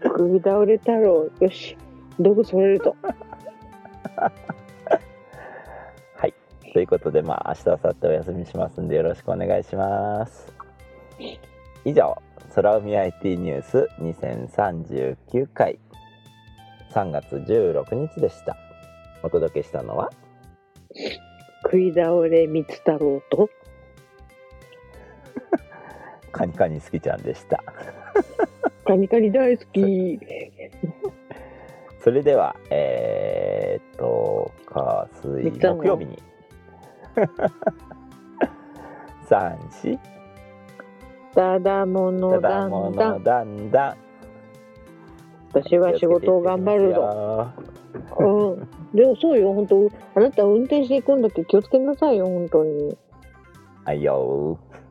[0.03, 1.29] 食い倒れ太郎。
[1.39, 1.77] よし。
[2.19, 2.95] 道具それると。
[6.15, 6.33] はい。
[6.73, 10.51] ということでまあ明日明後日お休みしますんでよろしくお願いします。
[11.85, 12.17] 以上
[12.55, 15.79] 空海 IT ニュース2039回
[16.91, 18.55] 3月16日でした。
[19.23, 20.09] お届けしたのは？
[21.63, 23.49] 食い倒れ三つ太郎と？
[26.31, 27.63] カニカニ好きちゃんでした。
[28.85, 30.19] カニカニ大好き。
[32.01, 36.21] それではえー、っと火水木曜日に。
[39.25, 39.99] 三四。
[41.33, 42.69] ただものただん。
[42.71, 42.91] だんの
[43.23, 43.97] だんだん。
[45.53, 47.51] 私は仕事を頑張るぞ
[48.19, 48.23] う
[48.55, 48.95] ん。
[48.95, 49.91] でもそうよ本当。
[50.15, 52.97] あなた運転していくんだって気をつけなさいよ本当に。
[53.85, 54.82] はいよー。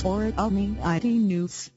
[0.00, 1.70] for Omni IT News.